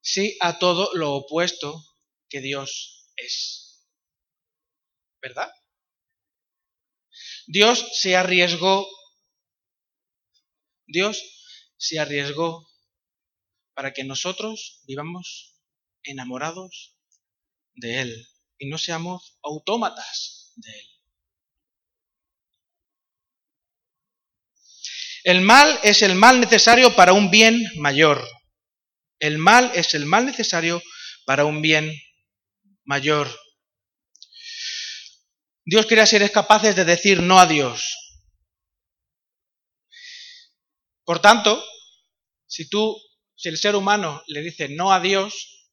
sí 0.00 0.36
a 0.40 0.58
todo 0.58 0.90
lo 0.94 1.14
opuesto 1.14 1.84
que 2.28 2.40
Dios 2.40 3.10
es. 3.16 3.86
¿Verdad? 5.20 5.50
Dios 7.46 7.86
se 7.92 8.16
arriesgó, 8.16 8.88
Dios 10.86 11.22
se 11.76 11.98
arriesgó 11.98 12.68
para 13.74 13.92
que 13.92 14.04
nosotros 14.04 14.82
vivamos 14.86 15.60
enamorados 16.02 16.96
de 17.74 18.00
Él 18.00 18.28
y 18.58 18.68
no 18.68 18.78
seamos 18.78 19.38
autómatas 19.42 20.52
de 20.56 20.70
Él. 20.70 20.95
El 25.26 25.40
mal 25.40 25.80
es 25.82 26.02
el 26.02 26.14
mal 26.14 26.38
necesario 26.38 26.94
para 26.94 27.12
un 27.12 27.32
bien 27.32 27.60
mayor. 27.78 28.24
El 29.18 29.38
mal 29.38 29.72
es 29.74 29.92
el 29.94 30.06
mal 30.06 30.24
necesario 30.24 30.80
para 31.24 31.44
un 31.44 31.60
bien 31.60 31.92
mayor. 32.84 33.28
Dios 35.64 35.86
quiere 35.86 36.06
ser 36.06 36.30
capaces 36.30 36.76
de 36.76 36.84
decir 36.84 37.24
no 37.24 37.40
a 37.40 37.46
Dios. 37.46 37.92
Por 41.02 41.20
tanto, 41.20 41.60
si 42.46 42.68
tú, 42.68 42.96
si 43.34 43.48
el 43.48 43.58
ser 43.58 43.74
humano 43.74 44.22
le 44.28 44.42
dice 44.42 44.68
no 44.68 44.92
a 44.92 45.00
Dios, 45.00 45.66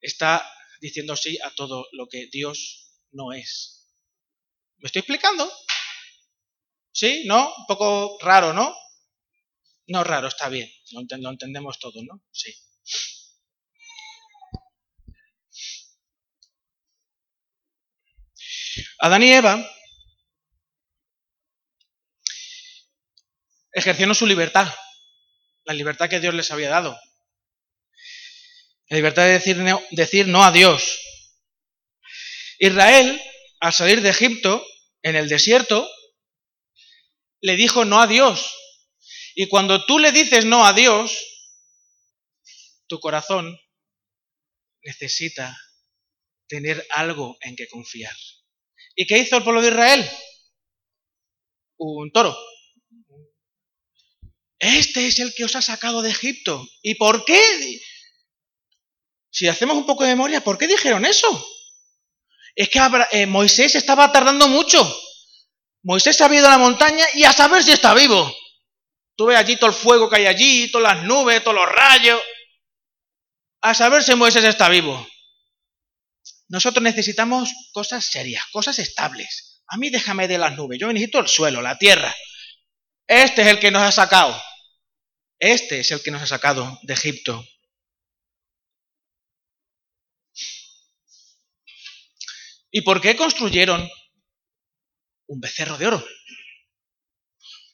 está 0.00 0.50
diciendo 0.80 1.14
sí 1.16 1.38
a 1.44 1.50
todo 1.50 1.86
lo 1.92 2.06
que 2.08 2.28
Dios 2.32 2.94
no 3.10 3.34
es. 3.34 3.92
¿Me 4.78 4.86
estoy 4.86 5.00
explicando? 5.00 5.52
¿Sí? 6.98 7.22
¿No? 7.26 7.54
Un 7.54 7.66
poco 7.66 8.18
raro, 8.20 8.52
¿no? 8.52 8.76
No 9.86 10.02
raro, 10.02 10.26
está 10.26 10.48
bien. 10.48 10.68
Lo, 10.90 11.30
entendemos 11.30 11.78
todo, 11.78 12.02
¿no? 12.02 12.24
Sí. 12.32 12.52
Adán 18.98 19.22
y 19.22 19.32
Eva 19.32 19.64
ejercieron 23.70 24.16
su 24.16 24.26
libertad, 24.26 24.68
la 25.66 25.74
libertad 25.74 26.10
que 26.10 26.18
Dios 26.18 26.34
les 26.34 26.50
había 26.50 26.70
dado. 26.70 26.98
La 28.88 28.96
libertad 28.96 29.22
de 29.22 29.34
decir 29.34 29.56
no, 29.58 29.80
decir 29.92 30.26
no 30.26 30.42
a 30.42 30.50
Dios. 30.50 30.98
Israel, 32.58 33.22
al 33.60 33.72
salir 33.72 34.00
de 34.00 34.10
Egipto, 34.10 34.66
en 35.04 35.14
el 35.14 35.28
desierto, 35.28 35.88
le 37.40 37.56
dijo 37.56 37.84
no 37.84 38.00
a 38.00 38.06
Dios. 38.06 38.54
Y 39.34 39.48
cuando 39.48 39.84
tú 39.84 39.98
le 39.98 40.12
dices 40.12 40.44
no 40.44 40.66
a 40.66 40.72
Dios, 40.72 41.16
tu 42.88 42.98
corazón 43.00 43.58
necesita 44.82 45.56
tener 46.48 46.84
algo 46.90 47.36
en 47.42 47.54
que 47.54 47.68
confiar. 47.68 48.14
¿Y 48.96 49.06
qué 49.06 49.18
hizo 49.18 49.36
el 49.36 49.44
pueblo 49.44 49.62
de 49.62 49.68
Israel? 49.68 50.10
Un 51.76 52.10
toro. 52.10 52.36
Este 54.58 55.06
es 55.06 55.20
el 55.20 55.32
que 55.34 55.44
os 55.44 55.54
ha 55.54 55.62
sacado 55.62 56.02
de 56.02 56.10
Egipto. 56.10 56.66
¿Y 56.82 56.96
por 56.96 57.24
qué? 57.24 57.80
Si 59.30 59.46
hacemos 59.46 59.76
un 59.76 59.86
poco 59.86 60.02
de 60.02 60.10
memoria, 60.10 60.42
¿por 60.42 60.58
qué 60.58 60.66
dijeron 60.66 61.04
eso? 61.04 61.28
Es 62.56 62.68
que 62.70 62.80
eh, 63.12 63.26
Moisés 63.26 63.76
estaba 63.76 64.10
tardando 64.10 64.48
mucho. 64.48 64.82
Moisés 65.82 66.20
ha 66.20 66.34
ido 66.34 66.46
a 66.46 66.50
la 66.50 66.58
montaña 66.58 67.04
y 67.14 67.24
a 67.24 67.32
saber 67.32 67.62
si 67.62 67.72
está 67.72 67.94
vivo. 67.94 68.34
Tú 69.16 69.26
ves 69.26 69.38
allí 69.38 69.56
todo 69.56 69.70
el 69.70 69.76
fuego 69.76 70.08
que 70.08 70.16
hay 70.16 70.26
allí, 70.26 70.70
todas 70.70 70.94
las 70.94 71.04
nubes, 71.04 71.42
todos 71.42 71.56
los 71.56 71.68
rayos. 71.68 72.20
A 73.62 73.74
saber 73.74 74.02
si 74.02 74.14
Moisés 74.14 74.44
está 74.44 74.68
vivo. 74.68 75.06
Nosotros 76.48 76.82
necesitamos 76.82 77.52
cosas 77.72 78.04
serias, 78.04 78.44
cosas 78.52 78.78
estables. 78.78 79.62
A 79.66 79.76
mí 79.76 79.90
déjame 79.90 80.28
de 80.28 80.38
las 80.38 80.56
nubes, 80.56 80.78
yo 80.78 80.86
necesito 80.92 81.18
el 81.18 81.28
suelo, 81.28 81.60
la 81.60 81.76
tierra. 81.76 82.14
Este 83.06 83.42
es 83.42 83.48
el 83.48 83.58
que 83.58 83.70
nos 83.70 83.82
ha 83.82 83.92
sacado. 83.92 84.40
Este 85.38 85.80
es 85.80 85.90
el 85.90 86.02
que 86.02 86.10
nos 86.10 86.22
ha 86.22 86.26
sacado 86.26 86.78
de 86.82 86.94
Egipto. 86.94 87.44
¿Y 92.70 92.82
por 92.82 93.00
qué 93.00 93.16
construyeron 93.16 93.88
un 95.28 95.40
becerro 95.40 95.78
de 95.78 95.86
oro. 95.86 96.04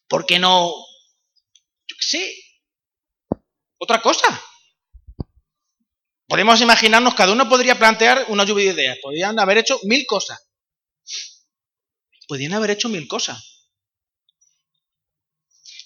¿Por 0.06 0.26
qué 0.26 0.38
no, 0.38 0.68
yo 1.86 1.96
qué 1.96 2.06
sé, 2.06 2.34
otra 3.78 4.02
cosa? 4.02 4.28
Podemos 6.26 6.60
imaginarnos, 6.60 7.14
cada 7.14 7.32
uno 7.32 7.48
podría 7.48 7.78
plantear 7.78 8.26
una 8.28 8.44
lluvia 8.44 8.66
de 8.66 8.82
ideas. 8.82 8.98
Podrían 9.00 9.38
haber 9.38 9.58
hecho 9.58 9.78
mil 9.84 10.04
cosas. 10.06 10.50
Podrían 12.26 12.54
haber 12.54 12.70
hecho 12.70 12.88
mil 12.88 13.06
cosas. 13.06 13.68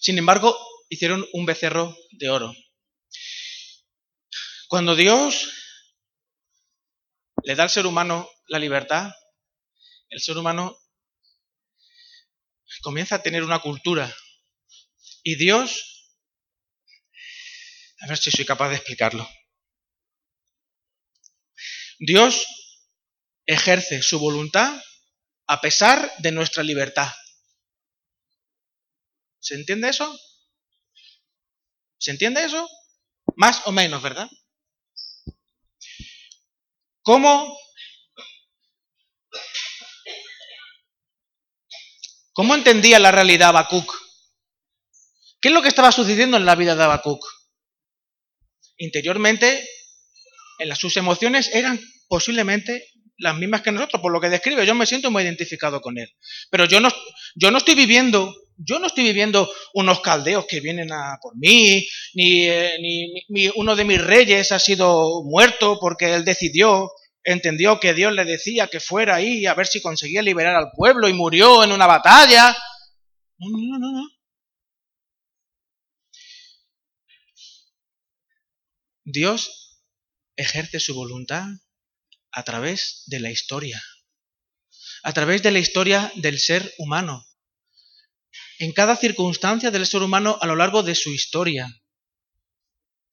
Sin 0.01 0.17
embargo, 0.17 0.57
hicieron 0.89 1.27
un 1.33 1.45
becerro 1.45 1.97
de 2.13 2.31
oro. 2.31 2.55
Cuando 4.69 4.95
Dios 4.95 5.51
le 7.43 7.55
da 7.55 7.65
al 7.65 7.71
ser 7.71 7.87
humano 7.87 8.29
la 8.47 8.59
libertad, 8.59 9.11
el 10.09 10.21
ser 10.21 10.37
humano 10.39 10.79
comienza 12.83 13.17
a 13.17 13.23
tener 13.23 13.43
una 13.43 13.61
cultura. 13.61 14.15
Y 15.23 15.37
Dios, 15.37 16.15
a 18.01 18.07
ver 18.07 18.19
si 18.19 18.31
soy 18.31 18.45
capaz 18.45 18.71
de 18.71 18.77
explicarlo. 18.77 19.29
Dios 21.99 22.47
ejerce 23.47 24.03
su 24.03 24.19
voluntad 24.19 24.81
a 25.47 25.61
pesar 25.61 26.13
de 26.19 26.31
nuestra 26.31 26.63
libertad. 26.63 27.13
¿Se 29.41 29.55
entiende 29.55 29.89
eso? 29.89 30.19
¿Se 31.99 32.11
entiende 32.11 32.45
eso? 32.45 32.69
Más 33.37 33.67
o 33.67 33.73
menos, 33.73 34.03
¿verdad? 34.03 34.29
¿Cómo 37.03 37.59
¿Cómo 42.39 42.55
entendía 42.55 43.01
la 43.01 43.11
realidad 43.11 43.49
Habacuc? 43.49 43.93
¿Qué 45.41 45.49
es 45.49 45.55
lo 45.55 45.61
que 45.61 45.67
estaba 45.67 45.91
sucediendo 45.91 46.37
en 46.37 46.47
la 46.47 46.55
vida 46.55 46.77
de 46.77 46.85
Habacuc? 46.85 47.21
Interiormente, 48.77 49.69
en 50.61 50.77
sus 50.77 50.97
emociones 50.97 51.51
eran 51.53 51.81
posiblemente 52.07 52.87
las 53.17 53.37
mismas 53.37 53.63
que 53.63 53.73
nosotros, 53.73 54.01
por 54.01 54.13
lo 54.13 54.21
que 54.21 54.29
describe, 54.29 54.65
yo 54.65 54.77
me 54.77 54.87
siento 54.87 55.11
muy 55.11 55.25
identificado 55.25 55.81
con 55.81 55.99
él. 55.99 56.15
Pero 56.49 56.67
yo 56.67 56.79
no, 56.79 56.91
yo 57.35 57.51
no 57.51 57.59
estoy 57.59 57.75
viviendo, 57.75 58.33
yo 58.57 58.79
no 58.79 58.87
estoy 58.87 59.03
viviendo 59.03 59.51
unos 59.75 59.99
caldeos 59.99 60.47
que 60.47 60.61
vienen 60.61 60.93
a 60.93 61.19
por 61.21 61.37
mí, 61.37 61.89
ni, 62.15 62.49
eh, 62.49 62.79
ni 63.31 63.51
uno 63.57 63.75
de 63.75 63.85
mis 63.85 64.01
reyes 64.01 64.53
ha 64.53 64.61
sido 64.61 65.25
muerto 65.25 65.79
porque 65.81 66.15
él 66.15 66.25
decidió, 66.25 66.89
entendió 67.25 67.81
que 67.81 67.95
Dios 67.95 68.13
le 68.13 68.25
decía 68.25 68.69
que 68.69 68.81
fuera 68.81 69.17
ahí 69.17 69.47
a 69.47 69.55
ver 69.55 69.67
si 69.67 69.81
conseguía 69.81 70.23
liberar 70.23 70.57
al 70.57 70.71
pueblo 70.75 71.09
y 71.09 71.13
murió 71.13 71.65
en 71.65 71.73
una 71.73 71.87
batalla. 71.87 72.57
No, 73.39 73.49
no, 73.51 73.79
no, 73.79 73.93
no. 73.93 74.09
Dios 79.05 79.81
ejerce 80.37 80.81
su 80.81 80.95
voluntad 80.95 81.47
a 82.31 82.43
través 82.45 83.05
de 83.07 83.21
la 83.21 83.31
historia, 83.31 83.83
a 85.03 85.13
través 85.13 85.43
de 85.43 85.51
la 85.51 85.59
historia 85.59 86.13
del 86.17 86.39
ser 86.39 86.75
humano, 86.79 87.27
en 88.59 88.73
cada 88.73 88.97
circunstancia 88.97 89.71
del 89.71 89.87
ser 89.87 90.03
humano 90.03 90.39
a 90.41 90.47
lo 90.47 90.57
largo 90.57 90.83
de 90.83 90.95
su 90.95 91.11
historia, 91.11 91.69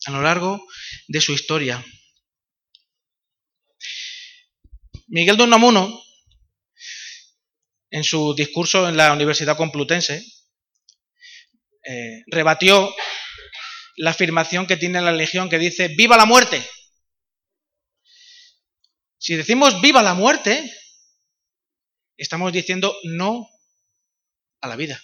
a 0.05 0.11
lo 0.11 0.21
largo 0.21 0.65
de 1.07 1.21
su 1.21 1.31
historia. 1.31 1.83
Miguel 5.07 5.37
de 5.37 5.43
Unamuno, 5.43 6.01
en 7.91 8.03
su 8.03 8.33
discurso 8.33 8.89
en 8.89 8.97
la 8.97 9.13
Universidad 9.13 9.57
Complutense, 9.57 10.23
eh, 11.87 12.23
rebatió 12.27 12.93
la 13.97 14.11
afirmación 14.11 14.67
que 14.67 14.77
tiene 14.77 15.01
la 15.01 15.11
Legión 15.11 15.49
que 15.49 15.59
dice, 15.59 15.89
viva 15.89 16.17
la 16.17 16.25
muerte. 16.25 16.61
Si 19.17 19.35
decimos 19.35 19.81
viva 19.81 20.03
la 20.03 20.13
muerte, 20.13 20.71
estamos 22.17 22.51
diciendo 22.51 22.95
no 23.03 23.47
a 24.61 24.67
la 24.67 24.75
vida. 24.75 25.01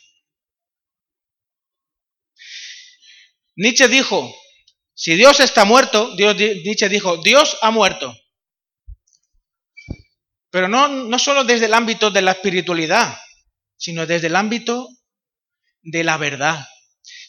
Nietzsche 3.55 3.87
dijo, 3.87 4.33
si 4.93 5.15
Dios 5.15 5.39
está 5.39 5.65
muerto, 5.65 6.15
Dios, 6.15 6.35
Nietzsche 6.35 6.89
dijo, 6.89 7.17
Dios 7.17 7.57
ha 7.61 7.71
muerto. 7.71 8.15
Pero 10.51 10.67
no, 10.67 10.87
no 10.87 11.17
solo 11.17 11.43
desde 11.43 11.65
el 11.65 11.73
ámbito 11.73 12.11
de 12.11 12.21
la 12.21 12.31
espiritualidad, 12.31 13.17
sino 13.77 14.05
desde 14.05 14.27
el 14.27 14.35
ámbito 14.35 14.87
de 15.81 16.03
la 16.03 16.17
verdad. 16.17 16.67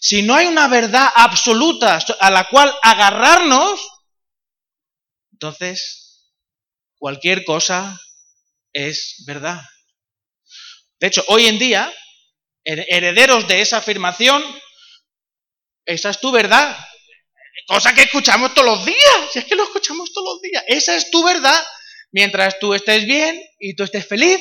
Si 0.01 0.23
no 0.23 0.35
hay 0.35 0.47
una 0.47 0.69
verdad 0.69 1.09
absoluta 1.15 1.99
a 2.21 2.31
la 2.31 2.49
cual 2.49 2.75
agarrarnos, 2.83 3.81
entonces 5.33 6.29
cualquier 6.99 7.45
cosa 7.45 8.01
es 8.73 9.23
verdad. 9.27 9.63
De 10.99 11.07
hecho, 11.07 11.25
hoy 11.29 11.47
en 11.47 11.59
día, 11.59 11.93
herederos 12.65 13.47
de 13.49 13.61
esa 13.61 13.79
afirmación, 13.79 14.43
esa 15.85 16.11
es 16.11 16.21
tu 16.21 16.31
verdad. 16.31 16.77
Cosa 17.67 17.95
que 17.95 18.03
escuchamos 18.03 18.55
todos 18.55 18.67
los 18.67 18.85
días, 18.85 19.33
si 19.33 19.39
es 19.41 19.45
que 19.45 19.55
lo 19.55 19.65
escuchamos 19.65 20.13
todos 20.13 20.35
los 20.35 20.43
días. 20.43 20.65
Esa 20.67 20.97
es 20.97 21.11
tu 21.11 21.25
verdad. 21.25 21.65
Mientras 22.13 22.59
tú 22.59 22.75
estés 22.75 23.05
bien 23.07 23.43
y 23.59 23.75
tú 23.75 23.85
estés 23.85 24.07
feliz, 24.07 24.39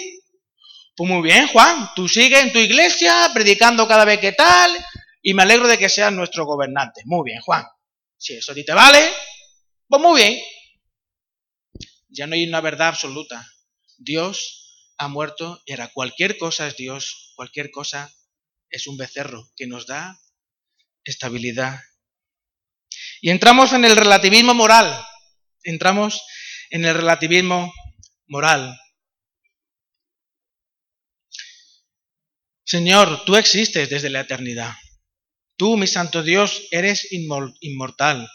pues 0.95 1.09
muy 1.09 1.21
bien, 1.21 1.47
Juan, 1.47 1.89
tú 1.95 2.07
sigues 2.07 2.43
en 2.43 2.53
tu 2.53 2.59
iglesia 2.59 3.31
predicando 3.33 3.87
cada 3.87 4.05
vez 4.05 4.19
que 4.19 4.33
tal 4.33 4.71
y 5.21 5.33
me 5.33 5.43
alegro 5.43 5.67
de 5.67 5.77
que 5.77 5.89
seas 5.89 6.11
nuestro 6.11 6.45
gobernante. 6.45 7.01
Muy 7.05 7.23
bien, 7.31 7.41
Juan. 7.41 7.65
Si 8.17 8.33
eso 8.35 8.51
a 8.51 8.55
ti 8.55 8.65
te 8.65 8.73
vale, 8.73 9.09
pues 9.87 10.01
muy 10.01 10.21
bien. 10.21 10.39
Ya 12.09 12.27
no 12.27 12.35
hay 12.35 12.45
una 12.47 12.59
verdad 12.61 12.89
absoluta. 12.89 13.47
Dios 13.97 14.93
ha 14.97 15.07
muerto 15.07 15.61
y 15.65 15.71
ahora 15.71 15.91
cualquier 15.93 16.37
cosa 16.37 16.67
es 16.67 16.75
Dios, 16.75 17.33
cualquier 17.35 17.71
cosa 17.71 18.13
es 18.69 18.85
un 18.87 18.97
becerro 18.97 19.49
que 19.55 19.67
nos 19.67 19.87
da 19.87 20.19
estabilidad. 21.03 21.79
Y 23.21 23.29
entramos 23.29 23.73
en 23.73 23.85
el 23.85 23.95
relativismo 23.95 24.53
moral. 24.53 25.03
Entramos 25.63 26.21
en 26.71 26.85
el 26.85 26.95
relativismo 26.95 27.71
moral. 28.27 28.77
Señor, 32.63 33.25
tú 33.25 33.35
existes 33.35 33.89
desde 33.89 34.09
la 34.09 34.21
eternidad. 34.21 34.73
Tú, 35.57 35.75
mi 35.75 35.85
santo 35.85 36.23
Dios, 36.23 36.63
eres 36.71 37.07
inmortal. 37.11 38.27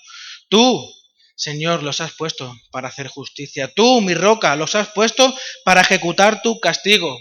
Tú, 0.49 0.87
Señor, 1.35 1.83
los 1.83 2.01
has 2.01 2.13
puesto 2.13 2.55
para 2.71 2.89
hacer 2.89 3.09
justicia. 3.09 3.73
Tú, 3.75 4.01
mi 4.03 4.15
roca, 4.15 4.55
los 4.55 4.75
has 4.75 4.89
puesto 4.89 5.35
para 5.65 5.81
ejecutar 5.81 6.43
tu 6.43 6.61
castigo. 6.61 7.19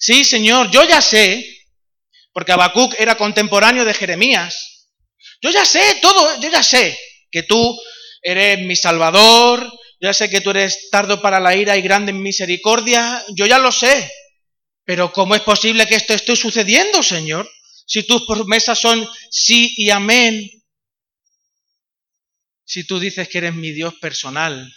Sí, 0.00 0.24
Señor, 0.24 0.70
yo 0.70 0.84
ya 0.84 1.02
sé, 1.02 1.46
porque 2.32 2.52
Habacuc 2.52 2.94
era 2.98 3.16
contemporáneo 3.16 3.84
de 3.84 3.94
Jeremías. 3.94 4.88
Yo 5.42 5.50
ya 5.50 5.64
sé 5.64 5.98
todo, 6.00 6.40
yo 6.40 6.50
ya 6.50 6.62
sé 6.62 6.98
que 7.30 7.42
tú 7.42 7.78
eres 8.22 8.58
mi 8.60 8.74
salvador, 8.74 9.70
ya 10.00 10.12
sé 10.12 10.30
que 10.30 10.40
tú 10.40 10.50
eres 10.50 10.90
tardo 10.90 11.20
para 11.20 11.40
la 11.40 11.56
ira 11.56 11.76
y 11.76 11.82
grande 11.82 12.10
en 12.10 12.22
misericordia, 12.22 13.24
yo 13.34 13.46
ya 13.46 13.58
lo 13.58 13.72
sé. 13.72 14.10
Pero 14.84 15.12
¿cómo 15.12 15.34
es 15.34 15.42
posible 15.42 15.86
que 15.86 15.96
esto 15.96 16.14
esté 16.14 16.36
sucediendo, 16.36 17.02
Señor? 17.02 17.48
Si 17.86 18.04
tus 18.04 18.26
promesas 18.26 18.78
son 18.78 19.06
sí 19.30 19.74
y 19.76 19.90
amén. 19.90 20.48
Si 22.64 22.84
tú 22.84 22.98
dices 22.98 23.28
que 23.28 23.38
eres 23.38 23.54
mi 23.54 23.72
Dios 23.72 23.94
personal. 23.94 24.72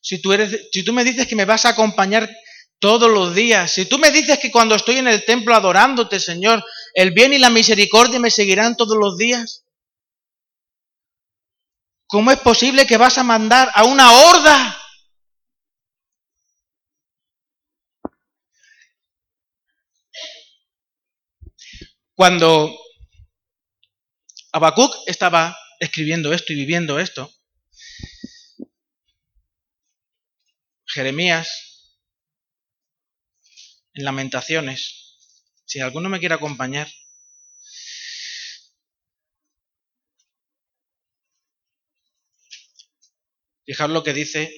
Si 0.00 0.20
tú, 0.20 0.32
eres, 0.32 0.68
si 0.72 0.82
tú 0.82 0.92
me 0.92 1.04
dices 1.04 1.26
que 1.26 1.36
me 1.36 1.44
vas 1.44 1.64
a 1.64 1.70
acompañar 1.70 2.30
todos 2.78 3.10
los 3.10 3.34
días. 3.34 3.72
Si 3.72 3.86
tú 3.86 3.98
me 3.98 4.10
dices 4.10 4.38
que 4.38 4.50
cuando 4.50 4.74
estoy 4.74 4.98
en 4.98 5.08
el 5.08 5.24
templo 5.24 5.54
adorándote, 5.54 6.20
Señor, 6.20 6.62
el 6.92 7.12
bien 7.12 7.32
y 7.32 7.38
la 7.38 7.48
misericordia 7.48 8.18
me 8.18 8.30
seguirán 8.30 8.76
todos 8.76 8.98
los 8.98 9.16
días. 9.16 9.63
¿Cómo 12.14 12.30
es 12.30 12.38
posible 12.38 12.86
que 12.86 12.96
vas 12.96 13.18
a 13.18 13.24
mandar 13.24 13.72
a 13.74 13.82
una 13.82 14.12
horda 14.12 14.80
Cuando 22.14 22.72
Habacuc 24.52 24.94
estaba 25.08 25.58
escribiendo 25.80 26.32
esto 26.32 26.52
y 26.52 26.56
viviendo 26.56 27.00
esto, 27.00 27.28
Jeremías, 30.86 31.98
en 33.94 34.04
Lamentaciones, 34.04 35.16
si 35.64 35.80
alguno 35.80 36.08
me 36.08 36.20
quiere 36.20 36.36
acompañar, 36.36 36.88
fijaos 43.64 43.90
lo 43.90 44.02
que 44.02 44.12
dice 44.12 44.52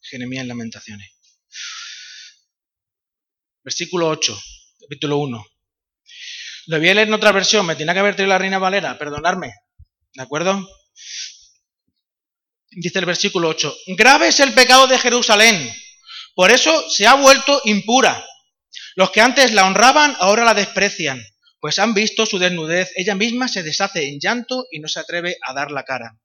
Jeremías 0.00 0.42
en 0.42 0.48
Lamentaciones. 0.48 1.08
Versículo 3.62 4.08
8 4.08 4.38
capítulo 4.86 5.18
1. 5.18 5.46
Lo 6.66 6.78
voy 6.78 6.86
leer 6.86 7.08
en 7.08 7.14
otra 7.14 7.32
versión, 7.32 7.66
me 7.66 7.74
tiene 7.74 7.92
que 7.92 7.98
haber 7.98 8.14
traído 8.14 8.30
la 8.30 8.38
Reina 8.38 8.58
Valera, 8.58 8.96
perdonadme. 8.98 9.52
¿De 10.14 10.22
acuerdo? 10.22 10.68
Dice 12.70 12.98
el 12.98 13.04
versículo 13.04 13.48
8, 13.48 13.74
grave 13.96 14.28
es 14.28 14.40
el 14.40 14.52
pecado 14.52 14.86
de 14.86 14.98
Jerusalén, 14.98 15.72
por 16.34 16.50
eso 16.50 16.88
se 16.90 17.06
ha 17.06 17.14
vuelto 17.14 17.60
impura. 17.64 18.24
Los 18.94 19.10
que 19.10 19.20
antes 19.20 19.52
la 19.52 19.66
honraban 19.66 20.14
ahora 20.20 20.44
la 20.44 20.54
desprecian, 20.54 21.20
pues 21.60 21.78
han 21.78 21.94
visto 21.94 22.26
su 22.26 22.38
desnudez, 22.38 22.92
ella 22.96 23.14
misma 23.14 23.48
se 23.48 23.62
deshace 23.62 24.08
en 24.08 24.20
llanto 24.20 24.66
y 24.70 24.80
no 24.80 24.88
se 24.88 25.00
atreve 25.00 25.36
a 25.46 25.54
dar 25.54 25.70
la 25.70 25.84
cara. 25.84 26.18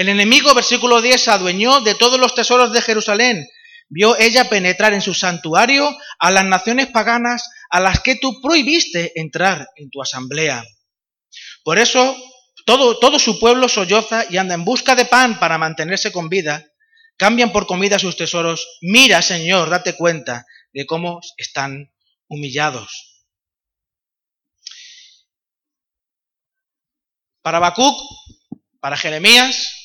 El 0.00 0.08
enemigo, 0.08 0.54
versículo 0.54 1.02
10, 1.02 1.22
se 1.22 1.30
adueñó 1.30 1.82
de 1.82 1.94
todos 1.94 2.18
los 2.18 2.34
tesoros 2.34 2.72
de 2.72 2.80
Jerusalén 2.80 3.46
vio 3.90 4.16
ella 4.16 4.48
penetrar 4.48 4.94
en 4.94 5.02
su 5.02 5.12
santuario 5.12 5.94
a 6.18 6.30
las 6.30 6.46
naciones 6.46 6.86
paganas 6.86 7.50
a 7.68 7.80
las 7.80 8.00
que 8.00 8.16
tú 8.16 8.40
prohibiste 8.40 9.12
entrar 9.20 9.68
en 9.76 9.90
tu 9.90 10.00
asamblea. 10.00 10.64
Por 11.64 11.78
eso 11.78 12.16
todo, 12.64 12.98
todo 12.98 13.18
su 13.18 13.38
pueblo 13.38 13.68
solloza 13.68 14.24
y 14.30 14.38
anda 14.38 14.54
en 14.54 14.64
busca 14.64 14.94
de 14.94 15.04
pan 15.04 15.38
para 15.38 15.58
mantenerse 15.58 16.10
con 16.12 16.30
vida, 16.30 16.64
cambian 17.18 17.52
por 17.52 17.66
comida 17.66 17.98
sus 17.98 18.16
tesoros. 18.16 18.78
Mira, 18.80 19.20
Señor, 19.20 19.68
date 19.68 19.96
cuenta 19.96 20.46
de 20.72 20.86
cómo 20.86 21.20
están 21.36 21.92
humillados. 22.26 23.26
Para 27.42 27.58
Bacuc, 27.58 28.00
para 28.80 28.96
Jeremías, 28.96 29.76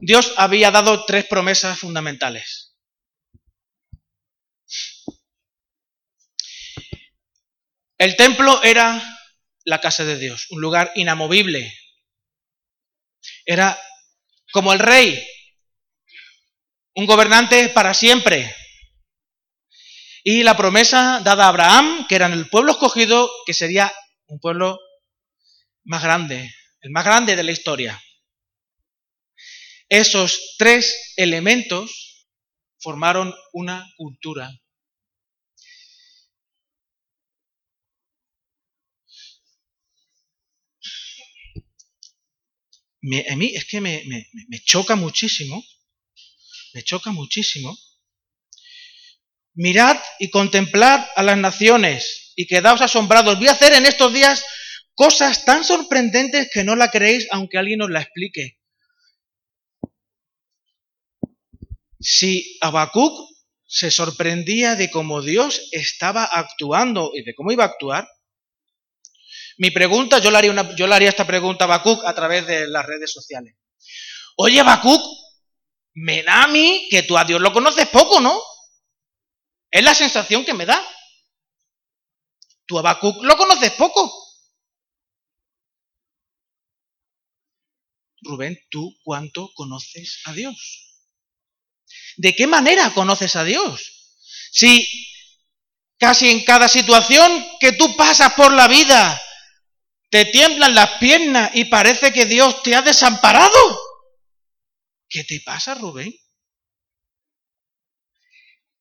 Dios 0.00 0.34
había 0.36 0.70
dado 0.70 1.04
tres 1.04 1.26
promesas 1.26 1.78
fundamentales. 1.78 2.74
El 7.98 8.16
templo 8.16 8.62
era 8.62 9.02
la 9.64 9.80
casa 9.80 10.04
de 10.04 10.18
Dios, 10.18 10.46
un 10.50 10.60
lugar 10.60 10.92
inamovible. 10.94 11.74
Era 13.44 13.78
como 14.52 14.72
el 14.72 14.78
rey, 14.78 15.26
un 16.94 17.06
gobernante 17.06 17.68
para 17.70 17.94
siempre. 17.94 18.54
Y 20.24 20.42
la 20.42 20.56
promesa 20.56 21.20
dada 21.22 21.44
a 21.44 21.48
Abraham, 21.48 22.06
que 22.08 22.16
era 22.16 22.26
el 22.26 22.48
pueblo 22.48 22.72
escogido, 22.72 23.30
que 23.46 23.54
sería 23.54 23.92
un 24.26 24.40
pueblo 24.40 24.78
más 25.84 26.02
grande, 26.02 26.52
el 26.80 26.90
más 26.90 27.04
grande 27.04 27.36
de 27.36 27.44
la 27.44 27.52
historia. 27.52 28.02
Esos 29.88 30.56
tres 30.58 31.14
elementos 31.16 32.26
formaron 32.78 33.34
una 33.52 33.86
cultura. 33.96 34.50
a 43.30 43.36
mí 43.36 43.52
es 43.54 43.64
que 43.66 43.80
me, 43.80 44.02
me 44.48 44.58
choca 44.64 44.96
muchísimo, 44.96 45.62
me 46.74 46.82
choca 46.82 47.10
muchísimo. 47.12 47.76
Mirad 49.54 49.98
y 50.18 50.28
contemplad 50.28 51.06
a 51.16 51.22
las 51.22 51.38
naciones 51.38 52.32
y 52.36 52.46
quedaos 52.46 52.82
asombrados. 52.82 53.38
Voy 53.38 53.48
a 53.48 53.52
hacer 53.52 53.72
en 53.72 53.86
estos 53.86 54.12
días 54.12 54.44
cosas 54.94 55.46
tan 55.46 55.64
sorprendentes 55.64 56.50
que 56.52 56.64
no 56.64 56.76
la 56.76 56.90
creéis 56.90 57.26
aunque 57.30 57.56
alguien 57.56 57.80
os 57.80 57.90
la 57.90 58.02
explique. 58.02 58.55
Si 61.98 62.58
Habacuc 62.60 63.30
se 63.66 63.90
sorprendía 63.90 64.76
de 64.76 64.90
cómo 64.90 65.22
Dios 65.22 65.68
estaba 65.72 66.24
actuando 66.24 67.10
y 67.14 67.22
de 67.22 67.34
cómo 67.34 67.52
iba 67.52 67.64
a 67.64 67.68
actuar, 67.68 68.08
mi 69.58 69.70
pregunta, 69.70 70.18
yo 70.18 70.30
le 70.30 70.38
haría, 70.38 71.08
esta 71.08 71.26
pregunta 71.26 71.64
a 71.64 71.66
Habacuc 71.66 72.04
a 72.04 72.14
través 72.14 72.46
de 72.46 72.68
las 72.68 72.84
redes 72.84 73.10
sociales. 73.10 73.56
Oye, 74.36 74.60
Habacuc, 74.60 75.00
me 75.94 76.22
da 76.22 76.44
a 76.44 76.48
mí 76.48 76.88
que 76.90 77.04
tú 77.04 77.16
a 77.16 77.24
Dios 77.24 77.40
lo 77.40 77.52
conoces 77.54 77.88
poco, 77.88 78.20
¿no? 78.20 78.38
Es 79.70 79.82
la 79.82 79.94
sensación 79.94 80.44
que 80.44 80.52
me 80.52 80.66
da. 80.66 80.80
Tú 82.66 82.78
a 82.78 83.00
lo 83.22 83.36
conoces 83.36 83.72
poco. 83.72 84.12
Rubén, 88.20 88.58
¿tú 88.70 88.94
cuánto 89.02 89.50
conoces 89.54 90.20
a 90.24 90.32
Dios? 90.32 90.85
¿De 92.16 92.34
qué 92.34 92.46
manera 92.46 92.92
conoces 92.94 93.36
a 93.36 93.44
Dios? 93.44 94.18
Si 94.50 94.86
casi 95.98 96.30
en 96.30 96.44
cada 96.44 96.68
situación 96.68 97.46
que 97.60 97.72
tú 97.72 97.96
pasas 97.96 98.32
por 98.34 98.52
la 98.52 98.68
vida 98.68 99.22
te 100.10 100.24
tiemblan 100.26 100.74
las 100.74 100.98
piernas 100.98 101.50
y 101.54 101.64
parece 101.66 102.12
que 102.12 102.26
Dios 102.26 102.62
te 102.62 102.74
ha 102.74 102.82
desamparado. 102.82 103.80
¿Qué 105.08 105.24
te 105.24 105.40
pasa, 105.44 105.74
Rubén? 105.74 106.14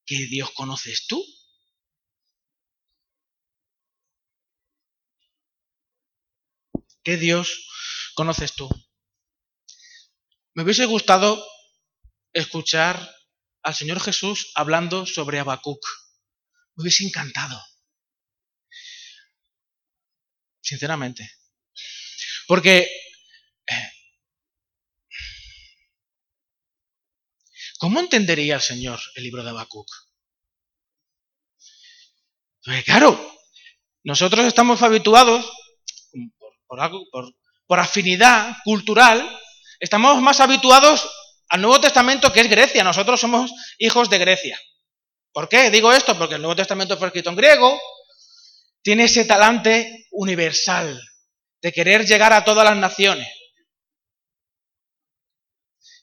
¿Qué 0.05 0.27
Dios 0.27 0.51
conoces 0.51 1.07
tú? 1.07 1.23
¿Qué 7.03 7.17
Dios 7.17 7.67
conoces 8.15 8.53
tú? 8.53 8.69
Me 10.53 10.63
hubiese 10.63 10.85
gustado 10.85 11.45
escuchar 12.33 13.14
al 13.65 13.73
Señor 13.73 13.99
Jesús 13.99 14.51
hablando 14.53 15.07
sobre 15.07 15.39
Habacuc. 15.39 15.83
Me 16.75 16.83
hubiese 16.83 17.03
encantado. 17.03 17.59
Sinceramente. 20.61 21.29
Porque 22.47 22.87
eh, 23.67 23.91
¿Cómo 27.79 27.99
entendería 27.99 28.55
el 28.55 28.61
Señor 28.61 28.99
el 29.15 29.23
libro 29.23 29.43
de 29.43 29.49
Habacuc? 29.49 29.87
Pues 32.63 32.83
claro, 32.83 33.35
nosotros 34.03 34.45
estamos 34.45 34.83
habituados, 34.83 35.51
por, 36.67 37.33
por, 37.67 37.79
afinidad 37.79 38.57
cultural, 38.63 39.39
estamos 39.79 40.21
más 40.21 40.39
habituados 40.39 41.09
al 41.49 41.61
Nuevo 41.61 41.79
Testamento 41.79 42.31
que 42.31 42.41
es 42.41 42.49
Grecia. 42.49 42.83
Nosotros 42.83 43.19
somos 43.19 43.51
hijos 43.77 44.09
de 44.09 44.17
Grecia. 44.17 44.59
¿Por 45.31 45.49
qué 45.49 45.69
digo 45.69 45.91
esto? 45.91 46.17
Porque 46.17 46.35
el 46.35 46.41
Nuevo 46.41 46.55
Testamento 46.55 46.97
fue 46.97 47.07
escrito 47.07 47.29
en 47.29 47.35
griego, 47.35 47.79
tiene 48.81 49.05
ese 49.05 49.25
talante 49.25 50.07
universal 50.11 51.01
de 51.61 51.73
querer 51.73 52.05
llegar 52.05 52.31
a 52.31 52.45
todas 52.45 52.63
las 52.63 52.77
naciones. 52.77 53.27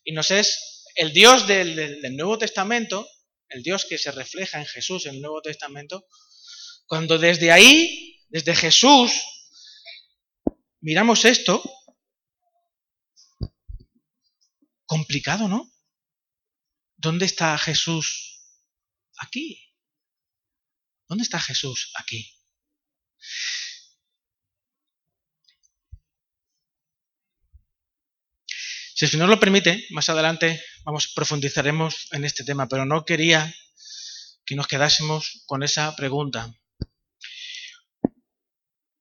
Y 0.05 0.13
nos 0.13 0.31
es 0.31 0.85
el 0.97 1.13
Dios 1.13 1.47
del, 1.47 2.01
Nuevo 2.17 2.39
Testamento, 2.39 3.09
el 3.49 3.63
Dios 3.63 3.85
que 3.85 3.99
se 3.99 4.11
refleja 4.11 4.59
en 4.59 4.67
Jesús 4.67 5.07
en 5.07 5.15
el 5.15 5.23
Nuevo 5.23 5.41
Testamento, 5.41 6.07
cuando 6.87 7.19
desde 7.19 7.53
ahí, 7.53 8.21
desde 8.29 8.55
Jesús, 8.55 9.13
miramos 10.81 11.25
esto, 11.25 11.63
complicado, 14.93 15.49
¿no? 15.49 15.73
¿Dónde 16.97 17.25
está 17.25 17.57
Jesús 17.57 18.45
aquí? 19.17 19.59
¿Dónde 21.09 21.25
está 21.25 21.41
Jesús 21.41 21.91
aquí? 21.97 22.31
Si 28.95 29.07
el 29.07 29.11
Señor 29.11 29.31
lo 29.31 29.41
permite, 29.41 29.87
más 29.93 30.11
adelante 30.11 30.63
vamos, 30.85 31.09
profundizaremos 31.09 32.09
en 32.13 32.27
este 32.27 32.45
tema, 32.45 32.69
pero 32.69 32.85
no 32.85 33.07
quería 33.07 33.51
que 34.45 34.57
nos 34.57 34.67
quedásemos 34.67 35.43
con 35.47 35.63
esa 35.63 35.97
pregunta. 35.97 36.55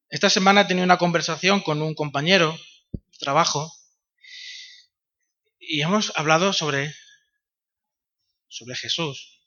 Esta 0.07 0.29
semana 0.29 0.67
tenido 0.67 0.85
una 0.85 0.97
conversación 0.97 1.59
con 1.59 1.81
un 1.81 1.95
compañero 1.95 2.57
de 2.93 3.17
trabajo 3.19 3.69
y 5.71 5.81
hemos 5.81 6.11
hablado 6.17 6.51
sobre, 6.51 6.93
sobre 8.49 8.75
Jesús. 8.75 9.39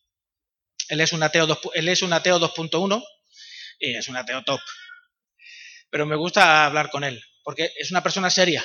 Él 0.88 1.02
es 1.02 1.12
un 1.12 1.22
ateo, 1.22 1.46
él 1.74 1.86
es 1.86 2.00
un 2.00 2.14
ateo 2.14 2.40
2.1 2.40 3.04
y 3.78 3.94
es 3.94 4.08
un 4.08 4.16
ateo 4.16 4.42
top. 4.42 4.60
Pero 5.90 6.06
me 6.06 6.16
gusta 6.16 6.64
hablar 6.64 6.88
con 6.88 7.04
él, 7.04 7.22
porque 7.42 7.70
es 7.76 7.90
una 7.90 8.02
persona 8.02 8.30
seria, 8.30 8.64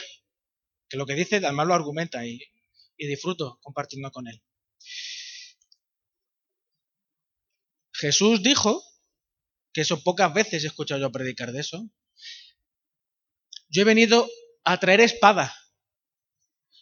que 0.88 0.96
lo 0.96 1.06
que 1.06 1.16
dice 1.16 1.36
además 1.36 1.68
lo 1.68 1.74
argumenta 1.74 2.26
y, 2.26 2.40
disfruto 2.98 3.60
compartiendo 3.62 4.10
con 4.10 4.30
él. 4.30 4.42
Jesús 7.92 8.42
dijo, 8.42 8.82
que 9.74 9.82
eso 9.82 10.02
pocas 10.02 10.34
veces 10.34 10.64
he 10.64 10.68
escuchado 10.68 11.02
yo 11.02 11.12
predicar 11.12 11.52
de 11.52 11.60
eso, 11.60 11.90
yo 13.68 13.82
he 13.82 13.86
venido 13.86 14.30
a 14.64 14.80
traer 14.80 15.02
espada 15.02 15.54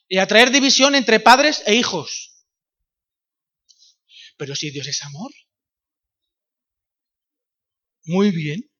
y 0.08 0.20
a 0.20 0.28
traer 0.28 0.52
división 0.52 0.96
entre 0.96 1.20
padres 1.20 1.64
e 1.66 1.76
hijos. 1.76 2.46
Pero 4.38 4.56
si 4.56 4.72
Dios 4.72 4.88
es 4.88 5.04
amor, 5.04 5.32
muy 8.04 8.32
bien. 8.32 8.72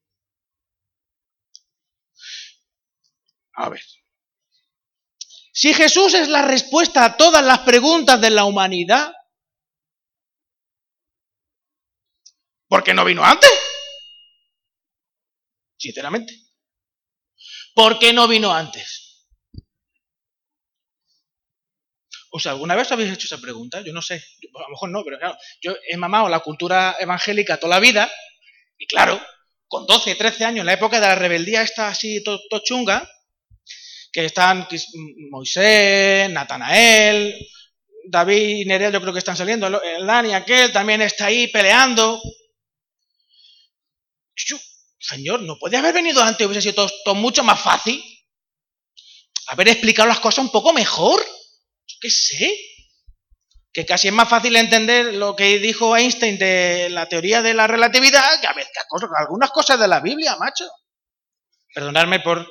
A 3.54 3.70
ver, 3.70 3.82
si 5.60 5.74
Jesús 5.74 6.14
es 6.14 6.28
la 6.28 6.44
respuesta 6.44 7.04
a 7.04 7.18
todas 7.18 7.44
las 7.44 7.62
preguntas 7.62 8.22
de 8.22 8.30
la 8.30 8.46
humanidad, 8.46 9.12
¿por 12.68 12.84
qué 12.84 12.94
no 12.94 13.04
vino 13.04 13.24
antes? 13.24 13.50
Sinceramente. 15.76 16.32
¿Por 17.74 17.98
qué 17.98 18.14
no 18.14 18.28
vino 18.28 18.54
antes? 18.54 19.07
O 22.32 22.40
sea, 22.40 22.52
¿alguna 22.54 22.76
vez 22.76 22.92
habéis 22.92 23.14
hecho 23.14 23.28
esa 23.28 23.42
pregunta? 23.42 23.82
Yo 23.82 23.94
no 23.94 24.02
sé. 24.02 24.16
A 24.16 24.62
lo 24.62 24.70
mejor 24.70 24.90
no, 24.90 25.04
pero 25.04 25.18
claro, 25.18 25.38
yo 25.62 25.76
he 25.90 25.98
mamado 25.98 26.30
la 26.30 26.40
cultura 26.40 26.96
evangélica 27.00 27.58
toda 27.58 27.76
la 27.76 27.80
vida 27.80 28.12
y 28.78 28.86
claro, 28.88 29.20
con 29.68 29.86
12, 29.86 30.16
13 30.16 30.46
años, 30.46 30.60
en 30.62 30.68
la 30.68 30.74
época 30.74 31.00
de 31.00 31.08
la 31.08 31.16
rebeldía 31.16 31.62
esta 31.62 31.90
así 31.90 32.24
todo 32.24 32.62
chunga, 32.64 33.10
que 34.12 34.26
están 34.26 34.68
Moisés, 35.30 36.30
Natanael, 36.30 37.36
David 38.06 38.62
y 38.62 38.66
Nerel, 38.66 38.94
yo 38.94 39.02
creo 39.02 39.14
que 39.14 39.20
están 39.20 39.36
saliendo, 39.36 39.68
el 39.68 40.06
Dani 40.06 40.34
aquel 40.34 40.72
también 40.72 41.02
está 41.02 41.26
ahí 41.26 41.48
peleando. 41.48 42.22
Señor, 45.00 45.42
¿no 45.42 45.58
puede 45.58 45.78
haber 45.78 45.94
venido 45.94 46.22
antes? 46.22 46.46
Hubiese 46.46 46.70
sido 46.70 46.88
todo, 47.04 47.16
mucho 47.16 47.44
más 47.44 47.60
fácil. 47.60 48.04
Haber 49.48 49.70
explicado 49.70 50.08
las 50.08 50.20
cosas 50.20 50.46
un 50.46 50.52
poco 50.52 50.74
mejor. 50.74 51.24
Yo 51.88 51.98
qué 52.02 52.10
sé. 52.10 52.56
Que 53.74 53.86
casi 53.86 54.08
es 54.08 54.14
más 54.14 54.28
fácil 54.28 54.56
entender 54.56 55.14
lo 55.14 55.36
que 55.36 55.60
dijo 55.60 55.96
Einstein 55.96 56.40
de 56.40 56.90
la 56.90 57.08
teoría 57.08 57.44
de 57.44 57.54
la 57.54 57.68
relatividad 57.68 58.42
que 58.42 58.48
a 58.48 58.54
veces 58.54 58.72
algunas 59.20 59.52
cosas 59.52 59.80
de 59.80 59.88
la 59.88 60.00
Biblia, 60.00 60.36
macho. 60.38 60.66
Perdonadme 61.74 62.20
por 62.22 62.48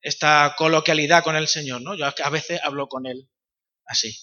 esta 0.00 0.54
coloquialidad 0.56 1.24
con 1.24 1.34
el 1.34 1.48
Señor, 1.48 1.82
¿no? 1.82 1.96
Yo 1.96 2.06
a 2.06 2.30
veces 2.30 2.60
hablo 2.62 2.86
con 2.86 3.06
Él 3.06 3.28
así. 3.86 4.16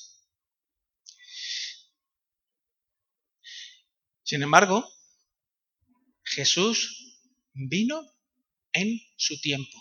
Sin 4.23 4.41
embargo, 4.41 4.89
Jesús 6.23 7.19
vino 7.53 8.01
en 8.71 8.99
su 9.17 9.39
tiempo, 9.41 9.77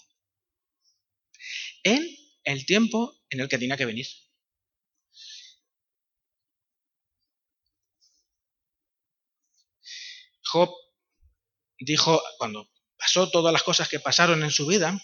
en 1.85 2.05
el 2.45 2.67
tiempo 2.67 3.23
en 3.31 3.41
el 3.41 3.49
que 3.49 3.59
tenía 3.59 3.77
que 3.77 3.87
venir. 3.87 4.07
Job 10.53 10.71
dijo, 11.79 12.23
cuando 12.37 12.71
pasó 12.99 13.31
todas 13.31 13.55
las 13.55 13.63
cosas 13.63 13.89
que 13.89 14.01
pasaron 14.01 14.43
en 14.43 14.51
su 14.51 14.67
vida, 14.67 15.01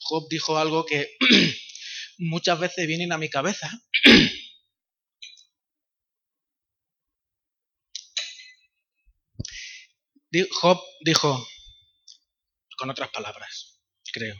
Job 0.00 0.26
dijo 0.30 0.56
algo 0.56 0.86
que 0.86 1.18
muchas 2.18 2.58
veces 2.58 2.86
vienen 2.86 3.12
a 3.12 3.18
mi 3.18 3.28
cabeza. 3.28 3.70
Job 10.50 10.82
dijo, 11.04 11.46
con 12.78 12.88
otras 12.88 13.10
palabras, 13.10 13.82
creo, 14.14 14.36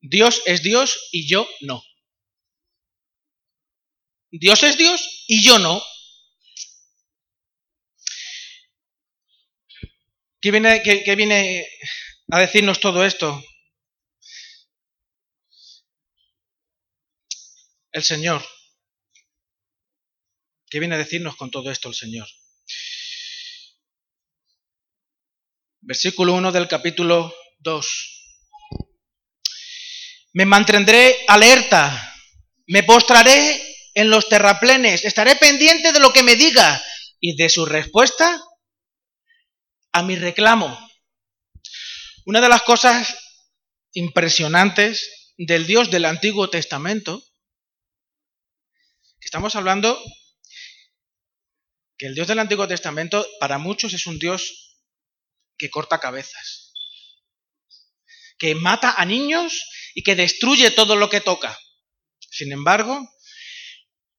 Dios 0.00 0.42
es 0.46 0.64
Dios 0.64 1.10
y 1.12 1.28
yo 1.28 1.48
no. 1.60 1.80
Dios 4.32 4.64
es 4.64 4.76
Dios 4.76 5.24
y 5.28 5.44
yo 5.44 5.60
no. 5.60 5.80
¿Qué 10.40 10.50
viene, 10.50 10.82
qué 10.82 11.14
viene 11.16 11.66
a 12.30 12.38
decirnos 12.40 12.80
todo 12.80 13.04
esto? 13.04 13.42
el 17.92 18.04
Señor. 18.04 18.44
¿Qué 20.70 20.78
viene 20.78 20.94
a 20.94 20.98
decirnos 20.98 21.36
con 21.36 21.50
todo 21.50 21.70
esto 21.70 21.88
el 21.88 21.94
Señor? 21.94 22.28
Versículo 25.80 26.34
1 26.34 26.52
del 26.52 26.68
capítulo 26.68 27.34
2. 27.60 27.86
Me 30.34 30.44
mantendré 30.44 31.24
alerta, 31.26 32.14
me 32.66 32.82
postraré 32.82 33.62
en 33.94 34.10
los 34.10 34.28
terraplenes, 34.28 35.04
estaré 35.04 35.36
pendiente 35.36 35.92
de 35.92 36.00
lo 36.00 36.12
que 36.12 36.22
me 36.22 36.36
diga 36.36 36.82
y 37.18 37.34
de 37.34 37.48
su 37.48 37.64
respuesta 37.64 38.40
a 39.98 40.02
mi 40.02 40.14
reclamo. 40.14 40.78
Una 42.24 42.40
de 42.40 42.48
las 42.48 42.62
cosas 42.62 43.16
impresionantes 43.92 45.34
del 45.36 45.66
Dios 45.66 45.90
del 45.90 46.04
Antiguo 46.04 46.48
Testamento, 46.50 47.20
que 49.20 49.26
estamos 49.26 49.56
hablando 49.56 50.00
que 51.96 52.06
el 52.06 52.14
Dios 52.14 52.28
del 52.28 52.38
Antiguo 52.38 52.68
Testamento 52.68 53.26
para 53.40 53.58
muchos 53.58 53.92
es 53.92 54.06
un 54.06 54.20
Dios 54.20 54.76
que 55.56 55.68
corta 55.68 55.98
cabezas, 55.98 56.72
que 58.38 58.54
mata 58.54 58.94
a 58.96 59.04
niños 59.04 59.68
y 59.94 60.04
que 60.04 60.14
destruye 60.14 60.70
todo 60.70 60.94
lo 60.94 61.10
que 61.10 61.20
toca. 61.20 61.58
Sin 62.20 62.52
embargo, 62.52 63.04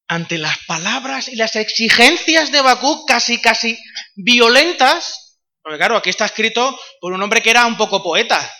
ante 0.08 0.36
las 0.36 0.58
palabras 0.66 1.28
y 1.28 1.36
las 1.36 1.56
exigencias 1.56 2.52
de 2.52 2.60
Bakú 2.60 3.06
casi, 3.06 3.40
casi 3.40 3.78
violentas, 4.14 5.29
porque 5.62 5.78
claro, 5.78 5.96
aquí 5.96 6.10
está 6.10 6.26
escrito 6.26 6.78
por 7.00 7.12
un 7.12 7.22
hombre 7.22 7.42
que 7.42 7.50
era 7.50 7.66
un 7.66 7.76
poco 7.76 8.02
poeta. 8.02 8.50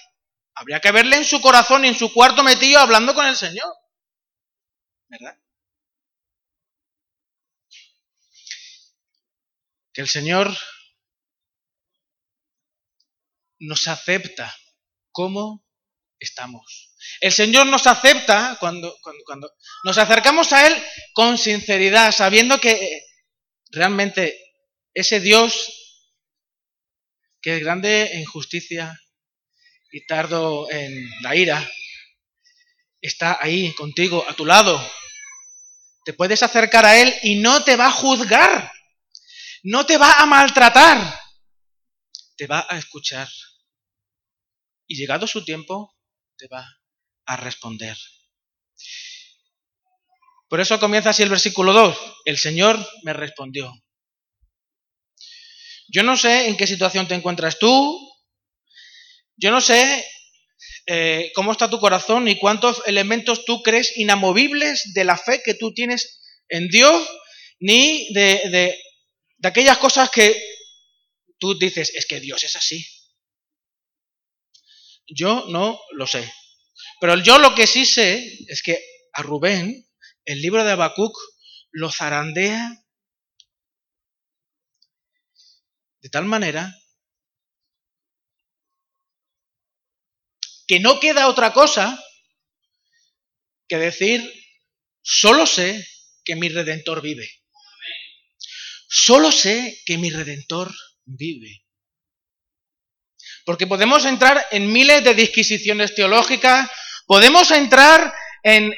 Habría 0.54 0.80
que 0.80 0.92
verle 0.92 1.16
en 1.16 1.24
su 1.24 1.40
corazón 1.40 1.84
y 1.84 1.88
en 1.88 1.94
su 1.94 2.12
cuarto 2.12 2.42
metido 2.42 2.80
hablando 2.80 3.14
con 3.14 3.26
el 3.26 3.36
Señor. 3.36 3.72
¿Verdad? 5.08 5.36
Que 9.92 10.02
el 10.02 10.08
Señor 10.08 10.56
nos 13.58 13.88
acepta 13.88 14.54
como 15.10 15.64
estamos. 16.18 16.94
El 17.20 17.32
Señor 17.32 17.66
nos 17.66 17.86
acepta 17.86 18.56
cuando, 18.60 18.94
cuando, 19.24 19.50
nos 19.84 19.98
acercamos 19.98 20.52
a 20.52 20.66
Él 20.66 20.84
con 21.14 21.38
sinceridad, 21.38 22.12
sabiendo 22.12 22.60
que 22.60 23.06
realmente 23.70 24.38
ese 24.94 25.20
Dios 25.20 25.79
que 27.42 27.56
es 27.56 27.60
grande 27.62 28.14
en 28.14 28.24
justicia 28.24 29.00
y 29.92 30.06
tardo 30.06 30.70
en 30.70 31.08
la 31.22 31.34
ira, 31.34 31.68
está 33.00 33.38
ahí 33.40 33.72
contigo, 33.74 34.24
a 34.28 34.34
tu 34.34 34.44
lado. 34.44 34.80
Te 36.04 36.12
puedes 36.12 36.42
acercar 36.42 36.84
a 36.86 36.98
Él 37.00 37.12
y 37.22 37.36
no 37.36 37.64
te 37.64 37.76
va 37.76 37.86
a 37.86 37.92
juzgar, 37.92 38.72
no 39.62 39.84
te 39.86 39.98
va 39.98 40.12
a 40.12 40.26
maltratar, 40.26 41.18
te 42.36 42.46
va 42.46 42.66
a 42.68 42.78
escuchar. 42.78 43.28
Y 44.86 44.96
llegado 44.96 45.26
su 45.26 45.44
tiempo, 45.44 45.94
te 46.36 46.48
va 46.48 46.66
a 47.26 47.36
responder. 47.36 47.96
Por 50.48 50.60
eso 50.60 50.80
comienza 50.80 51.10
así 51.10 51.22
el 51.22 51.28
versículo 51.30 51.72
2. 51.72 51.96
El 52.24 52.36
Señor 52.36 52.76
me 53.04 53.12
respondió. 53.12 53.72
Yo 55.92 56.02
no 56.04 56.16
sé 56.16 56.46
en 56.48 56.56
qué 56.56 56.66
situación 56.66 57.08
te 57.08 57.14
encuentras 57.14 57.58
tú. 57.58 57.98
Yo 59.36 59.50
no 59.50 59.60
sé 59.60 60.06
eh, 60.86 61.32
cómo 61.34 61.52
está 61.52 61.68
tu 61.68 61.80
corazón 61.80 62.28
y 62.28 62.38
cuántos 62.38 62.82
elementos 62.86 63.44
tú 63.44 63.62
crees 63.62 63.96
inamovibles 63.96 64.92
de 64.94 65.04
la 65.04 65.16
fe 65.16 65.42
que 65.44 65.54
tú 65.54 65.74
tienes 65.74 66.20
en 66.48 66.68
Dios, 66.68 67.08
ni 67.58 68.12
de, 68.12 68.42
de, 68.50 68.82
de 69.38 69.48
aquellas 69.48 69.78
cosas 69.78 70.10
que 70.10 70.40
tú 71.38 71.58
dices, 71.58 71.92
es 71.94 72.06
que 72.06 72.20
Dios 72.20 72.44
es 72.44 72.54
así. 72.54 72.86
Yo 75.08 75.46
no 75.48 75.80
lo 75.92 76.06
sé. 76.06 76.32
Pero 77.00 77.16
yo 77.18 77.38
lo 77.38 77.54
que 77.54 77.66
sí 77.66 77.84
sé 77.84 78.38
es 78.46 78.62
que 78.62 78.80
a 79.12 79.22
Rubén, 79.22 79.88
el 80.24 80.40
libro 80.40 80.64
de 80.64 80.72
Habacuc, 80.72 81.16
lo 81.72 81.90
zarandea 81.90 82.84
de 86.00 86.08
tal 86.08 86.24
manera 86.24 86.74
que 90.66 90.80
no 90.80 91.00
queda 91.00 91.28
otra 91.28 91.52
cosa 91.52 91.98
que 93.68 93.76
decir, 93.76 94.20
solo 95.02 95.46
sé 95.46 95.86
que 96.24 96.36
mi 96.36 96.48
redentor 96.48 97.02
vive. 97.02 97.28
Solo 98.88 99.30
sé 99.30 99.80
que 99.86 99.98
mi 99.98 100.10
redentor 100.10 100.72
vive. 101.04 101.64
Porque 103.44 103.66
podemos 103.66 104.04
entrar 104.04 104.44
en 104.50 104.72
miles 104.72 105.02
de 105.04 105.14
disquisiciones 105.14 105.94
teológicas, 105.94 106.70
podemos 107.06 107.50
entrar 107.50 108.12
en, 108.42 108.74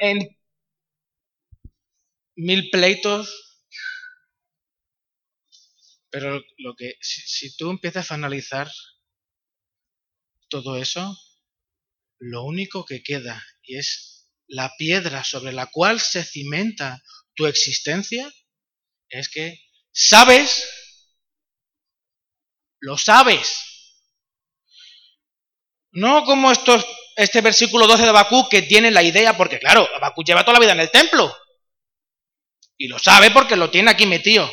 mil 2.35 2.69
pleitos, 2.69 3.42
pero 6.13 6.39
lo 6.59 6.75
que 6.75 6.93
si, 7.01 7.57
tú 7.57 7.71
empiezas 7.71 8.11
a 8.11 8.13
analizar 8.13 8.71
todo 10.47 10.77
eso, 10.77 11.17
lo 12.19 12.43
único 12.43 12.85
que 12.85 13.01
queda 13.01 13.43
y 13.63 13.79
es 13.79 14.29
la 14.45 14.71
piedra 14.77 15.23
sobre 15.23 15.53
la 15.53 15.71
cual 15.71 15.99
se 15.99 16.23
cimenta 16.23 17.01
tu 17.33 17.47
existencia 17.47 18.31
es 19.09 19.27
que 19.27 19.57
sabes, 19.91 20.69
lo 22.79 22.95
sabes, 22.95 23.57
no 25.93 26.25
como 26.25 26.51
estos, 26.51 26.85
este 27.15 27.41
versículo 27.41 27.87
12 27.87 28.03
de 28.03 28.09
Abacú 28.09 28.47
que 28.49 28.61
tiene 28.61 28.91
la 28.91 29.01
idea, 29.01 29.35
porque 29.35 29.57
claro, 29.57 29.89
Abacú 29.95 30.23
lleva 30.23 30.43
toda 30.45 30.53
la 30.53 30.59
vida 30.59 30.73
en 30.73 30.81
el 30.81 30.91
templo. 30.91 31.35
Y 32.77 32.87
lo 32.87 32.99
sabe 32.99 33.31
porque 33.31 33.55
lo 33.55 33.71
tiene 33.71 33.89
aquí 33.89 34.05
metido. 34.05 34.51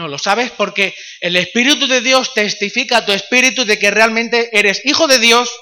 No, 0.00 0.08
lo 0.08 0.16
sabes 0.16 0.50
porque 0.52 0.94
el 1.20 1.36
Espíritu 1.36 1.86
de 1.86 2.00
Dios 2.00 2.32
testifica 2.32 2.96
a 2.96 3.04
tu 3.04 3.12
espíritu 3.12 3.66
de 3.66 3.78
que 3.78 3.90
realmente 3.90 4.48
eres 4.58 4.80
hijo 4.86 5.06
de 5.06 5.18
Dios 5.18 5.54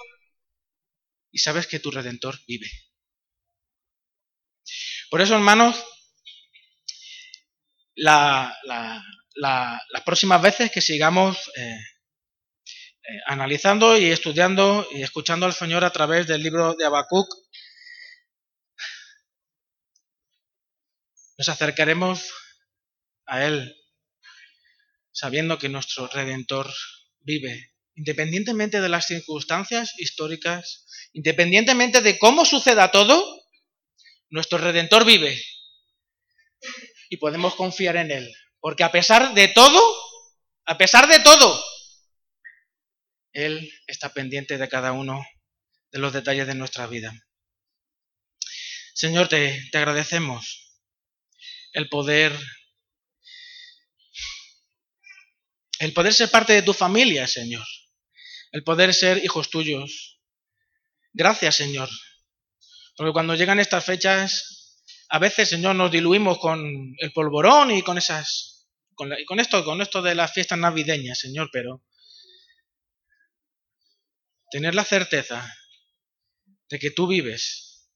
y 1.33 1.41
sabes 1.41 1.67
que 1.67 1.81
tu 1.81 1.91
redentor 1.91 2.39
vive. 2.47 2.71
Por 5.11 5.21
eso, 5.23 5.35
hermanos, 5.35 5.85
las 7.97 8.63
próximas 10.07 10.41
veces 10.41 10.71
que 10.71 10.83
sigamos 10.83 11.37
eh, 11.57 11.77
eh, 13.03 13.21
analizando 13.27 13.99
y 13.99 14.05
estudiando 14.05 14.87
y 14.93 15.03
escuchando 15.03 15.47
al 15.47 15.53
Señor 15.53 15.85
a 15.85 15.91
través 15.91 16.29
del 16.29 16.45
libro 16.45 16.75
de 16.75 16.87
Habacuc, 16.87 17.29
nos 21.39 21.49
acercaremos 21.49 22.33
a 23.27 23.45
Él 23.45 23.75
sabiendo 25.13 25.59
que 25.59 25.69
nuestro 25.69 26.09
Redentor 26.09 26.73
vive, 27.21 27.73
independientemente 27.95 28.81
de 28.81 28.89
las 28.89 29.07
circunstancias 29.07 29.95
históricas, 29.99 30.87
independientemente 31.13 32.01
de 32.01 32.19
cómo 32.19 32.45
suceda 32.45 32.91
todo, 32.91 33.25
nuestro 34.31 34.59
Redentor 34.59 35.05
vive. 35.05 35.41
Y 37.11 37.17
podemos 37.17 37.55
confiar 37.55 37.97
en 37.97 38.11
Él, 38.11 38.35
porque 38.61 38.85
a 38.85 38.93
pesar 38.93 39.35
de 39.35 39.49
todo, 39.49 39.81
a 40.67 40.77
pesar 40.77 41.09
de 41.09 41.21
todo, 41.21 41.65
él 43.33 43.73
está 43.87 44.13
pendiente 44.13 44.59
de 44.59 44.69
cada 44.69 44.93
uno 44.93 45.25
de 45.93 45.99
los 45.99 46.13
detalles 46.13 46.47
de 46.47 46.55
nuestra 46.55 46.87
vida. 46.87 47.13
Señor, 48.95 49.29
te, 49.29 49.69
te 49.71 49.79
agradecemos 49.79 50.81
el 51.73 51.89
poder, 51.89 52.37
el 55.79 55.93
poder 55.93 56.13
ser 56.13 56.31
parte 56.31 56.53
de 56.53 56.63
tu 56.63 56.73
familia, 56.73 57.27
Señor, 57.27 57.67
el 58.53 58.63
poder 58.63 58.95
ser 58.95 59.25
hijos 59.25 59.51
tuyos. 59.51 60.21
Gracias, 61.13 61.57
Señor, 61.57 61.89
porque 62.97 63.13
cuando 63.13 63.35
llegan 63.35 63.61
estas 63.61 63.85
fechas, 63.85 64.83
a 65.09 65.19
veces, 65.19 65.49
Señor, 65.49 65.75
nos 65.75 65.91
diluimos 65.91 66.39
con 66.39 66.95
el 66.99 67.13
polvorón 67.13 67.71
y 67.71 67.83
con 67.83 67.97
esas, 67.97 68.69
con, 68.95 69.13
y 69.13 69.25
con 69.25 69.41
esto, 69.41 69.65
con 69.65 69.81
esto 69.81 70.03
de 70.03 70.15
las 70.15 70.33
fiestas 70.33 70.59
navideñas, 70.59 71.19
Señor, 71.19 71.49
pero 71.53 71.83
tener 74.51 74.75
la 74.75 74.85
certeza 74.85 75.55
de 76.69 76.79
que 76.79 76.91
tú 76.91 77.07
vives, 77.07 77.91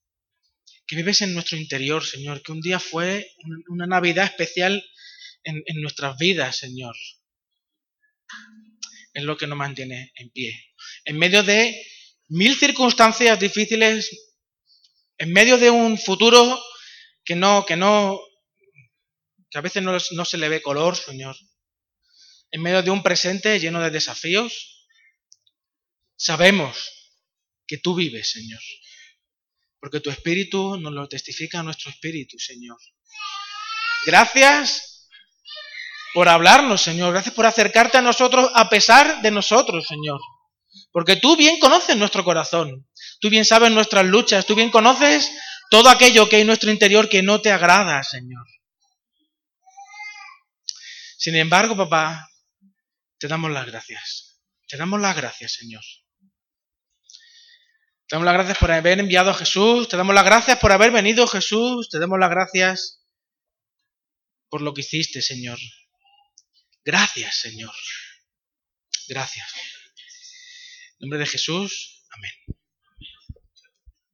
que 0.87 0.95
vives 0.95 1.21
en 1.21 1.33
nuestro 1.33 1.57
interior, 1.57 2.03
Señor, 2.03 2.41
que 2.41 2.51
un 2.51 2.61
día 2.61 2.79
fue 2.79 3.31
una 3.67 3.85
Navidad 3.85 4.25
especial 4.25 4.83
en, 5.43 5.81
nuestras 5.81 6.17
vidas, 6.17 6.57
Señor. 6.57 6.95
Es 9.13 9.23
lo 9.23 9.37
que 9.37 9.47
nos 9.47 9.57
mantiene 9.57 10.11
en 10.15 10.29
pie. 10.31 10.73
En 11.05 11.17
medio 11.17 11.43
de 11.43 11.85
mil 12.29 12.55
circunstancias 12.55 13.39
difíciles, 13.39 14.09
en 15.17 15.31
medio 15.31 15.57
de 15.57 15.69
un 15.69 15.97
futuro 15.97 16.61
que 17.23 17.35
no, 17.35 17.65
que 17.65 17.75
no, 17.75 18.19
que 19.49 19.57
a 19.57 19.61
veces 19.61 19.83
no, 19.83 19.97
no 20.11 20.25
se 20.25 20.37
le 20.37 20.49
ve 20.49 20.61
color, 20.61 20.95
Señor. 20.95 21.35
En 22.51 22.61
medio 22.61 22.83
de 22.83 22.91
un 22.91 23.03
presente 23.03 23.59
lleno 23.59 23.81
de 23.81 23.89
desafíos, 23.89 24.73
Sabemos 26.23 26.77
que 27.67 27.79
tú 27.79 27.95
vives, 27.95 28.31
Señor, 28.31 28.61
porque 29.79 29.99
tu 29.99 30.09
espíritu 30.09 30.77
nos 30.77 30.93
lo 30.93 31.09
testifica 31.09 31.59
a 31.59 31.63
nuestro 31.63 31.91
espíritu, 31.91 32.39
Señor. 32.39 32.77
Gracias 34.05 34.92
por 36.13 36.29
hablarnos, 36.29 36.81
Señor. 36.81 37.11
Gracias 37.11 37.33
por 37.33 37.45
acercarte 37.45 37.97
a 37.97 38.01
nosotros 38.01 38.49
a 38.53 38.69
pesar 38.69 39.21
de 39.21 39.31
nosotros, 39.31 39.85
Señor. 39.87 40.19
Porque 40.91 41.15
tú 41.15 41.35
bien 41.35 41.59
conoces 41.59 41.97
nuestro 41.97 42.23
corazón, 42.23 42.87
tú 43.19 43.29
bien 43.29 43.45
sabes 43.45 43.71
nuestras 43.71 44.05
luchas, 44.05 44.45
tú 44.45 44.55
bien 44.55 44.69
conoces 44.69 45.31
todo 45.69 45.89
aquello 45.89 46.29
que 46.29 46.35
hay 46.35 46.41
en 46.41 46.47
nuestro 46.47 46.71
interior 46.71 47.09
que 47.09 47.23
no 47.23 47.41
te 47.41 47.51
agrada, 47.51 48.03
Señor. 48.03 48.45
Sin 51.17 51.35
embargo, 51.35 51.75
papá, 51.75 52.29
te 53.17 53.27
damos 53.27 53.51
las 53.51 53.65
gracias. 53.65 54.39
Te 54.67 54.77
damos 54.77 54.99
las 54.99 55.15
gracias, 55.15 55.53
Señor. 55.53 55.83
Te 58.07 58.15
damos 58.15 58.25
las 58.25 58.33
gracias 58.33 58.57
por 58.57 58.71
haber 58.71 58.99
enviado 58.99 59.31
a 59.31 59.33
Jesús, 59.33 59.87
te 59.87 59.97
damos 59.97 60.13
las 60.13 60.25
gracias 60.25 60.59
por 60.59 60.71
haber 60.71 60.91
venido 60.91 61.25
Jesús, 61.25 61.89
te 61.89 61.99
damos 61.99 62.19
las 62.19 62.29
gracias 62.29 63.03
por 64.49 64.61
lo 64.61 64.73
que 64.73 64.81
hiciste, 64.81 65.21
Señor. 65.21 65.57
Gracias, 66.85 67.39
Señor. 67.39 67.73
Gracias. 69.07 69.47
En 70.99 71.09
nombre 71.09 71.19
de 71.19 71.25
Jesús, 71.25 72.05
amén. 72.11 72.57